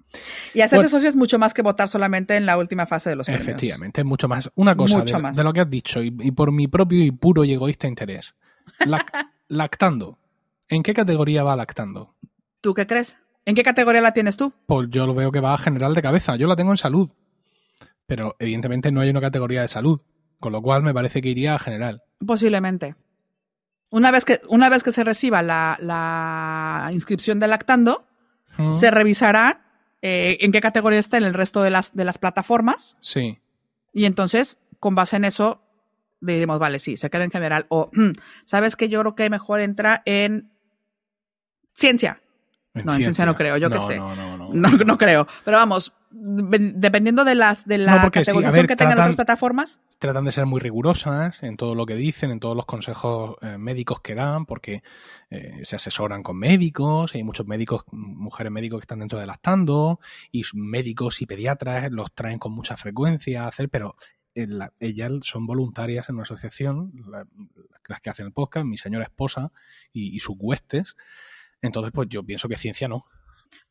[0.55, 0.89] Y hacerse Bueno.
[0.91, 3.47] socio es mucho más que votar solamente en la última fase de los premios.
[3.47, 4.51] Efectivamente, es mucho más.
[4.55, 5.37] Una cosa Mucho de, más.
[5.37, 8.35] de lo que has dicho y, y por mi propio y puro y egoísta interés.
[8.81, 9.07] Lac-
[9.49, 10.19] lactando.
[10.69, 12.15] ¿En qué categoría va lactando?
[12.61, 13.17] ¿Tú qué crees?
[13.49, 14.53] ¿En qué categoría la tienes tú?
[14.67, 16.37] Pues yo lo veo que va a general de cabeza.
[16.37, 17.11] Yo la tengo en salud.
[18.07, 20.03] Pero evidentemente no hay una categoría de salud.
[20.39, 22.03] Con lo cual me parece que iría a general.
[22.27, 22.95] Posiblemente.
[23.91, 28.05] Una vez que, una vez que se reciba la, la inscripción de lactando,
[28.79, 29.65] se revisará
[30.03, 33.39] eh, en qué categoría está en el resto de las, de las plataformas Sí.
[33.95, 35.63] y entonces, con base en eso,
[36.21, 37.65] diremos, vale, sí, se queda en general.
[37.71, 38.13] O, "Hmm,
[38.45, 40.51] ¿sabes que Yo creo que mejor entra en
[41.73, 42.21] ciencia.
[42.85, 43.97] No, en ciencia no creo, yo qué sé.
[43.97, 44.49] No, no, no.
[44.53, 45.27] No, no creo.
[45.45, 49.17] Pero vamos, de- dependiendo de las de la sí, categorización ver, que tengan tratan- otras
[49.17, 53.37] plataformas, tratan de ser muy rigurosas en todo lo que dicen, en todos los consejos
[53.43, 54.83] eh, médicos que dan, porque
[55.31, 60.01] eh, se asesoran con médicos, hay muchos médicos, mujeres médicos que están dentro de lactando,
[60.33, 63.95] y médicos y pediatras los traen con mucha frecuencia a hacer, pero
[64.35, 67.27] eh, la- ellas son voluntarias en una asociación, la-
[67.89, 69.51] las que hacen el podcast, mi señora esposa
[69.93, 70.95] y, y sus huestes.
[71.63, 73.05] Entonces, pues yo pienso que ciencia no.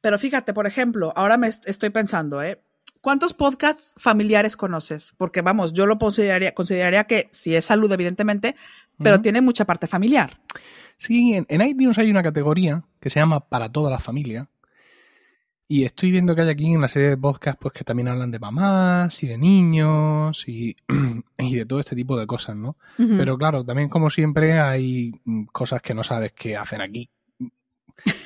[0.02, 2.62] Pero fíjate, por ejemplo, ahora me est- estoy pensando, ¿eh?
[3.02, 5.14] ¿Cuántos podcasts familiares conoces?
[5.18, 8.56] Porque vamos, yo lo consideraría, consideraría que si es salud, evidentemente,
[9.02, 10.40] pero tiene mucha parte familiar.
[10.98, 14.50] Sí, en, en iTunes hay una categoría que se llama Para toda la familia.
[15.70, 18.40] Y estoy viendo que hay aquí una serie de podcasts pues, que también hablan de
[18.40, 20.76] mamás y de niños y,
[21.38, 22.78] y de todo este tipo de cosas, ¿no?
[23.18, 27.10] Pero claro, también como siempre hay mm, cosas que no sabes qué hacen aquí.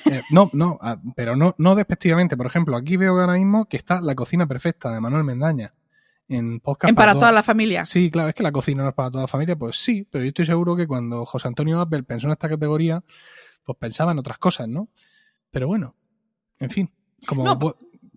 [0.06, 2.36] Eh, no, no, ah, pero no, no despectivamente.
[2.38, 5.74] Por ejemplo, aquí veo ahora mismo que está La cocina perfecta de Manuel Mendaña.
[6.28, 7.84] En podcast en para toda- toda la familia.
[7.86, 10.24] Sí, claro, es que la cocina no es para toda la familia, pues sí, pero
[10.24, 13.04] yo estoy seguro que cuando José Antonio Apple pensó en esta categoría,
[13.66, 14.88] pues pensaba en otras cosas, ¿no?
[15.52, 15.94] Pero bueno,
[16.60, 16.90] en fin,
[17.28, 17.44] como...
[17.44, 17.60] No,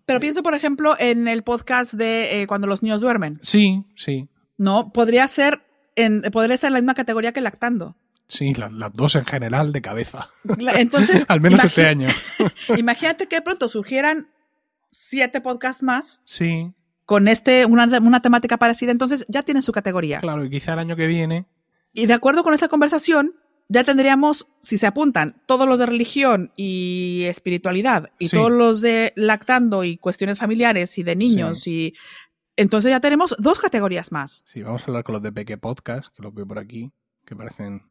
[0.07, 3.40] Pero pienso, por ejemplo, en el podcast de eh, cuando los niños duermen.
[3.42, 4.28] sí, sí,
[4.59, 5.62] No, podría ser,
[5.96, 7.96] en, podría estar en la misma categoría que lactando.
[8.29, 10.29] Sí, las, las dos en general de cabeza.
[10.59, 12.09] Entonces, Al menos este año.
[12.77, 14.29] imagínate que de pronto surgieran
[14.91, 16.72] siete podcasts más Sí,
[17.05, 20.18] con este, una, una temática parecida, entonces ya tienen su categoría.
[20.18, 21.47] claro, y quizá el año que viene...
[21.93, 23.35] Y de acuerdo con esta conversación,
[23.68, 28.37] ya tendríamos, si se apuntan, todos los de religión y espiritualidad, y Sí.
[28.37, 31.95] todos los de lactando y cuestiones familiares y de niños, y
[32.57, 34.43] entonces ya tenemos dos categorías más.
[34.47, 36.91] Sí, vamos a hablar con los de Peque Podcast, que los veo por aquí,
[37.25, 37.83] que parecen...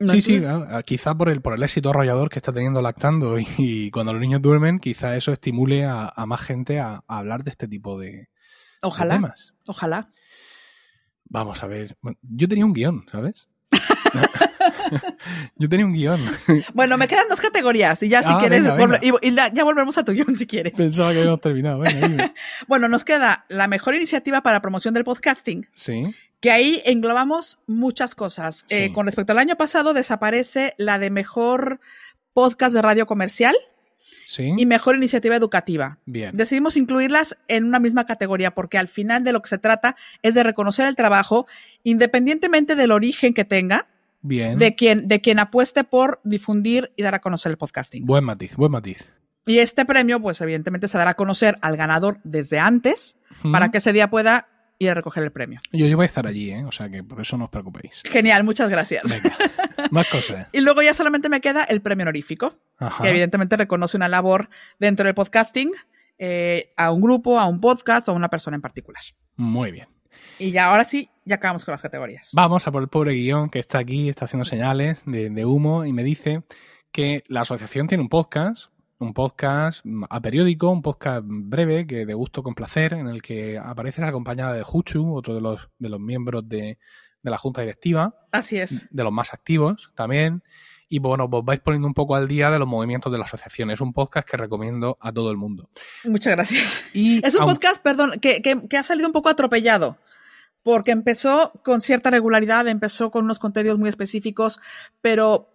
[0.00, 0.12] ¿no?
[0.12, 3.38] sí, sí, Entonces, ah, quizá por el, por el éxito arrollador que está teniendo lactando
[3.38, 7.18] y, y cuando los niños duermen, quizá eso estimule a, a más gente a, a
[7.18, 8.28] hablar de este tipo de, de
[8.82, 9.54] Ojalá, temas.
[9.66, 10.08] ojalá.
[11.26, 11.96] Vamos a ver.
[12.22, 13.48] Yo tenía un guion, ¿sabes?
[15.56, 16.20] Yo tenía un guion.
[16.74, 19.48] Bueno, me quedan dos categorías y ya si Ah, quieres, venga, volve- venga.
[19.50, 20.72] y- ya volvemos a tu guion si quieres.
[20.74, 21.80] Pensaba que habíamos terminado.
[21.80, 22.32] Venga.
[22.68, 26.14] Bueno, nos queda la mejor iniciativa para promoción del podcasting, Sí,
[26.44, 28.66] que ahí englobamos muchas cosas.
[28.68, 31.80] Eh, con respecto al año pasado, desaparece la de mejor
[32.34, 33.56] podcast de radio comercial
[34.26, 34.52] sí.
[34.54, 36.00] y mejor iniciativa educativa.
[36.04, 36.36] Bien.
[36.36, 40.34] Decidimos incluirlas en una misma categoría porque al final de lo que se trata es
[40.34, 41.46] de reconocer el trabajo
[41.82, 43.88] independientemente del origen que tenga
[44.20, 44.58] Bien.
[44.58, 48.04] de quien, de quien apueste por difundir y dar a conocer el podcasting.
[48.04, 49.14] Buen matiz, buen matiz.
[49.46, 53.16] Y este premio, pues evidentemente se dará a conocer al ganador desde antes
[53.50, 54.48] para que ese día pueda
[54.78, 55.60] ir a recoger el premio.
[55.72, 56.64] Yo, yo voy a estar allí, ¿eh?
[56.64, 58.02] O sea que por eso no os preocupéis.
[58.04, 59.02] Genial, muchas gracias.
[59.22, 59.36] Venga,
[59.90, 60.48] más cosas.
[60.52, 63.02] Y luego ya solamente me queda el premio honorífico, Ajá.
[63.02, 64.48] que evidentemente reconoce una labor
[64.78, 65.72] dentro del podcasting
[66.18, 69.02] eh, a un grupo, a un podcast o a una persona en particular.
[69.36, 69.88] Muy bien.
[70.38, 72.30] Y ya ahora sí, ya acabamos con las categorías.
[72.32, 75.84] Vamos a por el pobre guion que está aquí, está haciendo señales de, de humo
[75.84, 76.42] y me dice
[76.92, 78.70] que la asociación tiene un podcast,
[79.00, 83.22] un podcast mm, a periódico, un podcast breve que de gusto con placer, en el
[83.22, 86.78] que apareces acompañada de Juchu, otro de los, de los miembros de,
[87.22, 88.86] de la junta directiva, Así es.
[88.90, 90.42] de los más activos también.
[90.88, 93.70] Y bueno, vos vais poniendo un poco al día de los movimientos de la asociación.
[93.70, 95.68] Es un podcast que recomiendo a todo el mundo.
[96.04, 96.84] Muchas gracias.
[96.92, 99.96] Y Es un podcast, perdón, que, que- que ha salido un poco atropellado.
[100.62, 104.60] Porque empezó con cierta regularidad, empezó con unos contenidos muy específicos,
[105.00, 105.50] pero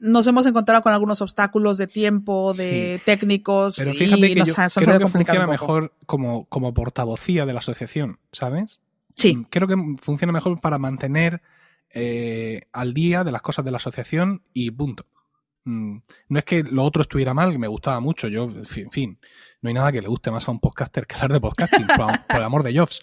[0.00, 3.76] nos hemos encontrado con algunos obstáculos de tiempo, de técnicos.
[3.76, 7.58] Pero y fíjate que nos yo creo que funciona mejor como, como portavocía de la
[7.60, 8.80] asociación, ¿sabes?
[9.14, 11.42] Sí, Creo que funciona mejor para mantener
[11.90, 15.04] eh, al día de las cosas de la asociación y punto.
[15.64, 15.98] Mm,
[16.28, 18.28] No es que lo otro estuviera mal, que me gustaba mucho.
[18.28, 19.18] Yo, en fin, en fin,
[19.60, 22.26] no hay nada que le guste más a un podcaster que hablar de podcasting, por,
[22.26, 23.02] por el amor de Jobs.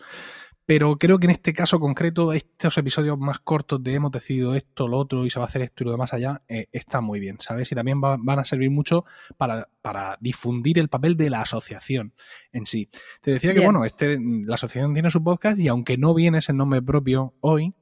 [0.68, 4.90] Pero creo que en este caso concreto, estos episodios más cortos de hemos decidido esto,
[4.90, 7.22] lo otro y se va a hacer esto y lo demás allá, eh, están muy
[7.22, 7.72] bien, ¿sabes?
[7.72, 9.06] Y también van a servir mucho
[9.38, 12.14] para, para, difundir el papel de la asociación
[12.52, 12.90] en sí.
[13.22, 16.52] Te decía que, bueno, este, la asociación tiene su podcast y aunque no viene ese
[16.52, 17.74] nombre propio hoy,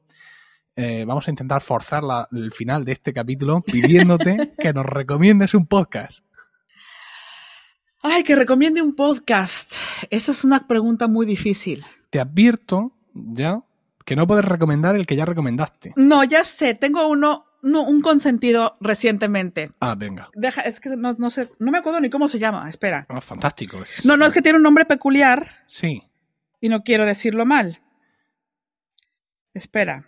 [0.75, 5.65] eh, vamos a intentar forzar el final de este capítulo pidiéndote que nos recomiendes un
[5.65, 6.19] podcast.
[8.03, 9.73] Ay, que recomiende un podcast.
[10.11, 11.83] Esa es una pregunta muy difícil
[12.15, 13.61] te advierto ya
[14.05, 15.91] que no puedes recomendar el que ya recomendaste.
[15.97, 19.73] No, ya sé, tengo uno, no, un consentido recientemente.
[19.81, 20.29] Ah, venga.
[20.33, 23.05] Deja, es que no, sé, no me acuerdo ni cómo se llama, espera.
[23.09, 23.83] Ah, fantástico.
[24.05, 25.45] No, no, es que tiene un nombre peculiar.
[25.65, 26.03] Sí.
[26.61, 27.81] Y no quiero decirlo mal.
[29.53, 30.07] Espera.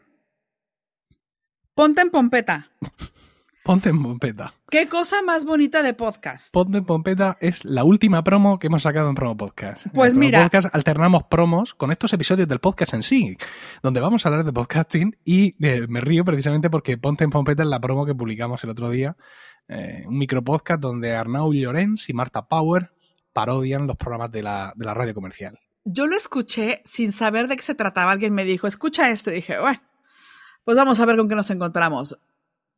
[1.73, 2.71] Ponte en pompeta.
[3.67, 4.53] Ponte en Pompeta.
[4.71, 6.53] Qué cosa más bonita de podcast.
[6.53, 9.87] Ponte en Pompeta es la última promo que hemos sacado en Promo Podcast.
[9.93, 10.43] Pues en mira.
[10.43, 13.37] Podcast alternamos promos con estos episodios del podcast en sí,
[13.83, 17.63] donde vamos a hablar de podcasting y eh, me río precisamente porque Ponte en Pompeta
[17.63, 19.17] es la promo que publicamos el otro día.
[19.67, 22.91] Eh, un micropodcast donde Arnau Llorens y Marta Power
[23.33, 25.59] parodian los programas de la, de la radio comercial.
[25.83, 28.13] Yo lo escuché sin saber de qué se trataba.
[28.13, 29.29] Alguien me dijo, escucha esto.
[29.29, 29.81] Y dije, bueno,
[30.63, 32.17] pues vamos a ver con qué nos encontramos.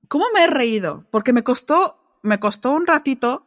[0.10, 1.05] ¿Cómo me he reído?
[1.12, 3.45] Porque me costó, me costó un ratito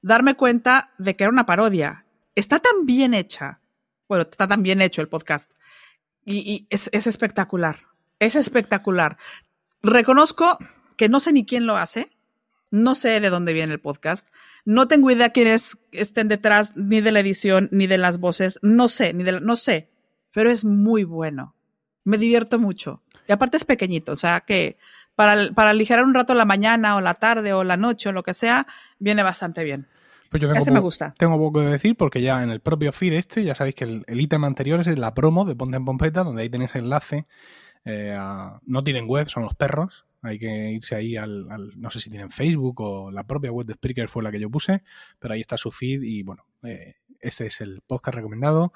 [0.00, 2.06] darme cuenta de que era una parodia.
[2.36, 3.60] Está tan bien hecha.
[4.08, 5.50] Bueno, está tan bien hecho el podcast.
[6.24, 7.80] Y, es, es, espectacular.
[8.20, 9.18] Es espectacular.
[9.82, 10.56] Reconozco
[10.96, 12.12] que no sé ni quién lo hace.
[12.70, 14.28] No sé de dónde viene el podcast.
[14.64, 18.60] No tengo idea quiénes estén detrás ni de la edición ni de las voces.
[18.62, 19.90] No sé, ni de no sé.
[20.32, 21.56] Pero es muy bueno.
[22.04, 23.02] Me divierto mucho.
[23.26, 24.76] Y aparte es pequeñito, o sea que
[25.14, 28.22] para, para aligerar un rato la mañana o la tarde o la noche o lo
[28.22, 28.66] que sea,
[28.98, 29.86] viene bastante bien.
[30.34, 31.14] Pues yo tengo Ese me gusta.
[31.16, 34.20] Tengo poco de decir porque ya en el propio feed este, ya sabéis que el,
[34.20, 37.26] ítem anterior es la promo de Ponte en Pompeta, donde ahí tenéis enlace.
[37.84, 38.18] Eh,
[38.66, 40.06] no tienen web, son los perros.
[40.22, 41.46] Hay que irse ahí al,
[41.76, 44.50] no sé si tienen Facebook o la propia web de Spreaker fue la que yo
[44.50, 44.82] puse,
[45.20, 48.72] pero ahí está su feed y bueno, eh, este es el podcast recomendado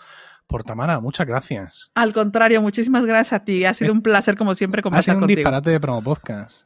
[0.49, 0.99] por Tamara.
[0.99, 1.91] Muchas gracias.
[1.95, 3.65] Al contrario, muchísimas gracias a ti.
[3.65, 6.57] Ha sido un placer, como siempre, conversar Ha sido un disparate de promo podcast.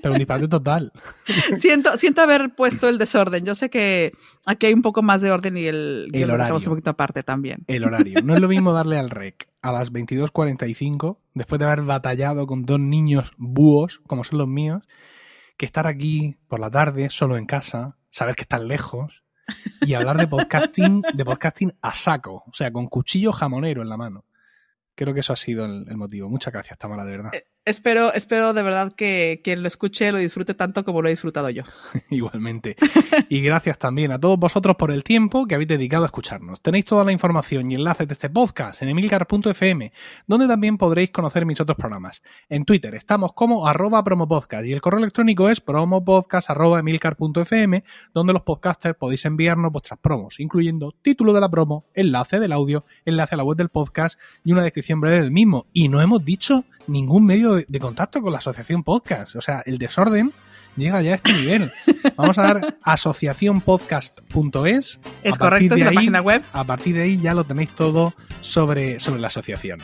[0.00, 0.92] pero un disparate total.
[1.54, 3.44] siento, siento haber puesto el desorden.
[3.44, 4.12] Yo sé que
[4.46, 6.56] aquí hay un poco más de orden y el, el horario.
[6.56, 7.64] un poquito aparte también.
[7.66, 8.22] El horario.
[8.22, 12.64] No es lo mismo darle al rec a las 22.45, después de haber batallado con
[12.64, 14.84] dos niños búhos, como son los míos,
[15.56, 19.24] que estar aquí por la tarde, solo en casa, saber que están lejos,
[19.82, 23.96] y hablar de podcasting, de podcasting a saco, o sea, con cuchillo jamonero en la
[23.96, 24.24] mano.
[24.94, 26.28] Creo que eso ha sido el, motivo.
[26.28, 27.34] Muchas gracias, Tamara, de verdad.
[27.34, 31.10] Eh, espero, espero de verdad que quien lo escuche lo disfrute tanto como lo he
[31.10, 31.64] disfrutado yo.
[32.10, 32.76] Igualmente.
[33.28, 36.60] Y gracias también a todos vosotros por el tiempo que habéis dedicado a escucharnos.
[36.60, 39.92] Tenéis toda la información y enlaces de este podcast en emilcar.fm,
[40.26, 42.22] donde también podréis conocer mis otros programas.
[42.48, 48.96] En Twitter estamos como arroba promopodcast y el correo electrónico es promopodcast.emilcar.fm, donde los podcasters
[48.96, 53.44] podéis enviarnos vuestras promos, incluyendo título de la promo, enlace del audio, enlace a la
[53.44, 55.66] web del podcast y una descripción breve del mismo.
[55.72, 59.36] Y no hemos dicho ningún medio de contacto con la asociación podcast.
[59.36, 60.32] O sea, el desorden
[60.76, 61.70] llega ya a este nivel.
[62.16, 65.00] Vamos a dar asociacionpodcast.es.
[65.22, 66.42] Es correcto, es la página web.
[66.52, 69.80] A partir de ahí ya lo tenéis todo sobre, sobre la asociación.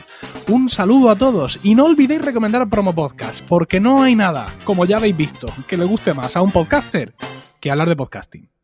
[0.47, 4.85] Un saludo a todos y no olvidéis recomendar Promo Podcast, porque no hay nada, como
[4.85, 7.13] ya habéis visto, que le guste más a un podcaster
[7.59, 8.54] que hablar de podcasting.